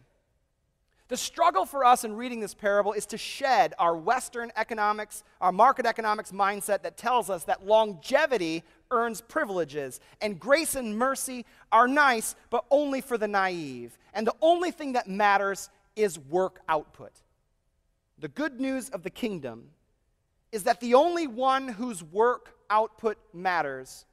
The 1.09 1.17
struggle 1.17 1.65
for 1.65 1.85
us 1.85 2.03
in 2.03 2.17
reading 2.17 2.41
this 2.41 2.53
parable 2.53 2.91
is 2.91 3.05
to 3.07 3.17
shed 3.17 3.73
our 3.79 3.95
Western 3.95 4.51
economics, 4.57 5.23
our 5.39 5.53
market 5.53 5.85
economics 5.85 6.31
mindset 6.31 6.81
that 6.81 6.97
tells 6.97 7.29
us 7.29 7.45
that 7.45 7.65
longevity 7.65 8.63
earns 8.91 9.21
privileges 9.21 10.01
and 10.21 10.37
grace 10.37 10.75
and 10.75 10.97
mercy 10.97 11.45
are 11.71 11.87
nice, 11.87 12.35
but 12.49 12.65
only 12.69 12.99
for 12.99 13.17
the 13.17 13.27
naive. 13.27 13.97
And 14.13 14.27
the 14.27 14.35
only 14.41 14.71
thing 14.71 14.93
that 14.93 15.07
matters 15.07 15.69
is 15.95 16.19
work 16.19 16.59
output. 16.67 17.13
The 18.19 18.27
good 18.27 18.59
news 18.59 18.89
of 18.89 19.03
the 19.03 19.09
kingdom 19.09 19.69
is 20.51 20.63
that 20.63 20.81
the 20.81 20.95
only 20.95 21.27
one 21.27 21.69
whose 21.69 22.03
work 22.03 22.55
output 22.69 23.17
matters 23.33 24.05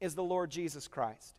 is 0.00 0.14
the 0.14 0.22
Lord 0.22 0.50
Jesus 0.50 0.88
Christ, 0.88 1.34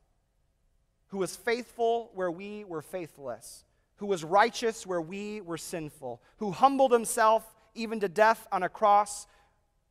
who 1.07 1.17
was 1.17 1.35
faithful 1.35 2.11
where 2.13 2.29
we 2.29 2.63
were 2.63 2.83
faithless 2.83 3.63
who 4.01 4.07
was 4.07 4.23
righteous 4.23 4.87
where 4.87 4.99
we 4.99 5.41
were 5.41 5.59
sinful, 5.59 6.19
who 6.37 6.49
humbled 6.49 6.91
himself 6.91 7.53
even 7.75 7.99
to 7.99 8.09
death 8.09 8.47
on 8.51 8.63
a 8.63 8.67
cross 8.67 9.27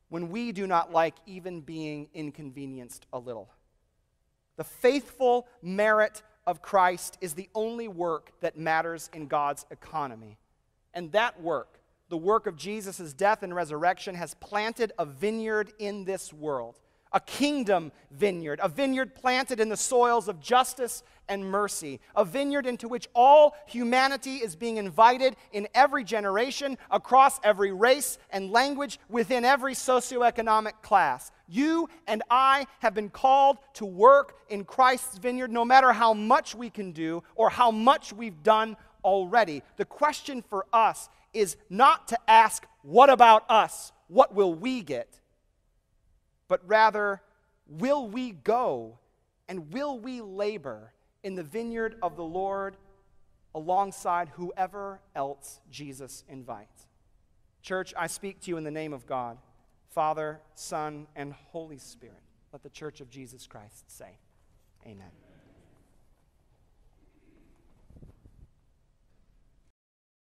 when 0.09 0.27
we 0.27 0.51
do 0.51 0.67
not 0.67 0.91
like 0.91 1.15
even 1.25 1.61
being 1.61 2.09
inconvenienced 2.13 3.05
a 3.13 3.17
little. 3.17 3.49
The 4.57 4.65
faithful 4.65 5.47
merit 5.61 6.23
of 6.45 6.61
Christ 6.61 7.19
is 7.21 7.35
the 7.35 7.47
only 7.55 7.87
work 7.87 8.33
that 8.41 8.57
matters 8.57 9.09
in 9.13 9.27
God's 9.27 9.65
economy. 9.71 10.37
And 10.93 11.13
that 11.13 11.41
work, 11.41 11.79
the 12.09 12.17
work 12.17 12.47
of 12.47 12.57
Jesus' 12.57 13.13
death 13.13 13.43
and 13.43 13.55
resurrection 13.55 14.15
has 14.15 14.33
planted 14.33 14.91
a 14.99 15.05
vineyard 15.05 15.71
in 15.79 16.03
this 16.03 16.33
world, 16.33 16.81
a 17.13 17.19
kingdom 17.19 17.91
vineyard, 18.11 18.59
a 18.63 18.69
vineyard 18.69 19.15
planted 19.15 19.59
in 19.59 19.69
the 19.69 19.77
soils 19.77 20.27
of 20.27 20.39
justice 20.39 21.03
and 21.27 21.45
mercy, 21.45 21.99
a 22.15 22.25
vineyard 22.25 22.65
into 22.65 22.87
which 22.87 23.07
all 23.15 23.55
humanity 23.65 24.37
is 24.37 24.55
being 24.55 24.77
invited 24.77 25.35
in 25.53 25.67
every 25.73 26.03
generation, 26.03 26.77
across 26.89 27.39
every 27.43 27.71
race 27.71 28.17
and 28.31 28.51
language, 28.51 28.99
within 29.09 29.45
every 29.45 29.73
socioeconomic 29.73 30.73
class. 30.81 31.31
You 31.47 31.89
and 32.07 32.21
I 32.29 32.67
have 32.79 32.93
been 32.93 33.09
called 33.09 33.57
to 33.75 33.85
work 33.85 34.35
in 34.49 34.65
Christ's 34.65 35.17
vineyard 35.17 35.51
no 35.51 35.63
matter 35.63 35.93
how 35.93 36.13
much 36.13 36.53
we 36.53 36.69
can 36.69 36.91
do 36.91 37.23
or 37.35 37.49
how 37.49 37.71
much 37.71 38.13
we've 38.13 38.43
done 38.43 38.75
already. 39.03 39.63
The 39.77 39.85
question 39.85 40.41
for 40.41 40.65
us 40.73 41.09
is 41.33 41.55
not 41.69 42.09
to 42.09 42.17
ask, 42.27 42.65
What 42.81 43.09
about 43.09 43.49
us? 43.49 43.91
What 44.07 44.35
will 44.35 44.53
we 44.53 44.81
get? 44.81 45.20
But 46.51 46.67
rather, 46.67 47.21
will 47.65 48.09
we 48.09 48.31
go 48.31 48.97
and 49.47 49.71
will 49.71 49.97
we 49.97 50.19
labor 50.19 50.91
in 51.23 51.35
the 51.35 51.43
vineyard 51.43 51.95
of 52.03 52.17
the 52.17 52.25
Lord 52.25 52.75
alongside 53.55 54.27
whoever 54.35 54.99
else 55.15 55.61
Jesus 55.71 56.25
invites? 56.27 56.87
Church, 57.61 57.93
I 57.97 58.07
speak 58.07 58.41
to 58.41 58.49
you 58.49 58.57
in 58.57 58.65
the 58.65 58.69
name 58.69 58.91
of 58.91 59.05
God, 59.05 59.37
Father, 59.91 60.41
Son, 60.53 61.07
and 61.15 61.31
Holy 61.31 61.77
Spirit. 61.77 62.19
Let 62.51 62.63
the 62.63 62.69
church 62.69 62.99
of 62.99 63.09
Jesus 63.09 63.47
Christ 63.47 63.89
say, 63.89 64.17
Amen. 64.85 65.30